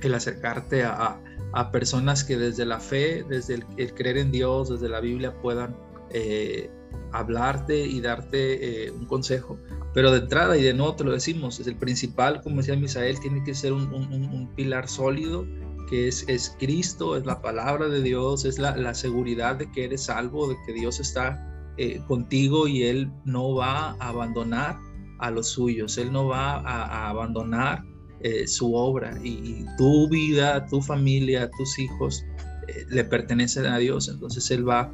el 0.00 0.12
acercarte 0.12 0.82
a, 0.82 1.20
a, 1.52 1.70
personas 1.70 2.24
que 2.24 2.36
desde 2.36 2.66
la 2.66 2.80
fe, 2.80 3.22
desde 3.28 3.62
el, 3.76 3.94
creer 3.94 4.18
en 4.18 4.32
Dios, 4.32 4.70
desde 4.70 4.88
la 4.88 4.98
Biblia 4.98 5.32
puedan 5.40 5.76
eh, 6.10 6.68
hablarte 7.12 7.86
y 7.86 8.00
darte 8.00 8.86
eh, 8.86 8.90
un 8.90 9.06
consejo. 9.06 9.56
Pero 9.92 10.10
de 10.10 10.18
entrada 10.18 10.56
y 10.56 10.64
de 10.64 10.74
nuevo 10.74 10.96
te 10.96 11.04
lo 11.04 11.12
decimos, 11.12 11.60
es 11.60 11.68
el 11.68 11.76
principal, 11.76 12.42
como 12.42 12.56
decía 12.56 12.74
Misael, 12.74 13.20
tiene 13.20 13.44
que 13.44 13.54
ser 13.54 13.72
un, 13.72 13.94
un, 13.94 14.50
pilar 14.56 14.88
sólido, 14.88 15.46
que 15.88 16.08
es, 16.08 16.28
es, 16.28 16.56
Cristo, 16.58 17.16
es 17.16 17.24
la 17.24 17.40
palabra 17.40 17.86
de 17.86 18.02
Dios, 18.02 18.44
es 18.44 18.58
la, 18.58 18.76
la 18.76 18.94
seguridad 18.94 19.54
de 19.54 19.70
que 19.70 19.84
eres 19.84 20.06
salvo, 20.06 20.48
de 20.48 20.56
que 20.66 20.72
Dios 20.72 20.98
está 20.98 21.70
eh, 21.76 22.00
contigo 22.08 22.66
y 22.66 22.82
Él 22.82 23.12
no 23.24 23.54
va 23.54 23.90
a 23.90 24.08
abandonar 24.08 24.76
a 25.18 25.30
los 25.30 25.48
suyos, 25.48 25.98
Él 25.98 26.12
no 26.12 26.26
va 26.26 26.56
a, 26.60 27.08
abandonar 27.08 27.84
eh, 28.20 28.46
su 28.46 28.74
obra 28.74 29.18
y, 29.22 29.64
tu 29.76 30.08
vida, 30.08 30.66
tu 30.66 30.80
familia, 30.80 31.50
tus 31.56 31.78
hijos 31.78 32.24
eh, 32.68 32.84
le 32.88 33.04
pertenecen 33.04 33.66
a 33.66 33.78
Dios, 33.78 34.08
entonces 34.08 34.50
Él 34.50 34.68
va 34.68 34.92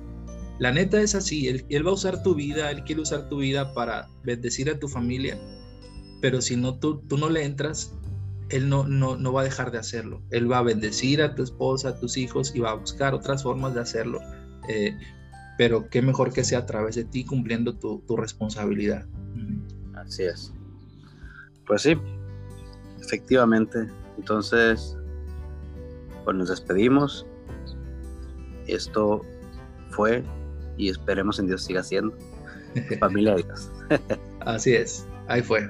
La 0.58 0.72
neta 0.72 1.00
es 1.00 1.14
así, 1.14 1.48
él, 1.48 1.64
él, 1.70 1.86
va 1.86 1.90
a 1.90 1.94
usar 1.94 2.22
tu 2.22 2.34
vida, 2.34 2.70
él 2.70 2.84
quiere 2.84 3.00
usar 3.00 3.28
tu 3.28 3.38
vida 3.38 3.72
para 3.72 4.08
bendecir 4.24 4.68
a 4.70 4.78
tu 4.78 4.88
familia, 4.88 5.38
pero 6.20 6.40
si 6.42 6.56
no 6.56 6.78
tú, 6.78 7.00
tú 7.08 7.16
no 7.16 7.30
le 7.30 7.44
entras, 7.44 7.94
él 8.50 8.68
no, 8.68 8.86
no, 8.86 9.16
no 9.16 9.32
va 9.32 9.42
a 9.42 9.44
dejar 9.44 9.70
de 9.70 9.78
hacerlo. 9.78 10.22
Él 10.30 10.50
va 10.50 10.58
a 10.58 10.62
bendecir 10.62 11.22
a 11.22 11.34
tu 11.34 11.42
esposa, 11.42 11.90
a 11.90 12.00
tus 12.00 12.16
hijos 12.16 12.52
y 12.54 12.60
va 12.60 12.70
a 12.70 12.74
buscar 12.74 13.14
otras 13.14 13.42
formas 13.42 13.74
de 13.74 13.80
hacerlo. 13.80 14.20
Eh, 14.68 14.96
pero 15.56 15.88
qué 15.88 16.02
mejor 16.02 16.32
que 16.32 16.44
sea 16.44 16.60
a 16.60 16.66
través 16.66 16.94
de 16.96 17.04
ti 17.04 17.24
cumpliendo 17.24 17.78
tu, 17.78 18.00
tu 18.06 18.16
responsabilidad. 18.16 19.06
Así 20.00 20.24
es. 20.24 20.52
Pues 21.66 21.82
sí, 21.82 21.96
efectivamente. 23.00 23.88
Entonces, 24.16 24.96
pues 26.24 26.36
nos 26.36 26.48
despedimos. 26.48 27.26
Esto 28.66 29.24
fue 29.90 30.22
y 30.76 30.88
esperemos 30.88 31.38
en 31.38 31.46
Dios 31.46 31.64
siga 31.64 31.82
siendo. 31.82 32.16
Familia 33.00 33.34
de 33.34 33.42
Dios. 33.42 33.70
Así 34.40 34.74
es, 34.74 35.06
ahí 35.26 35.42
fue. 35.42 35.68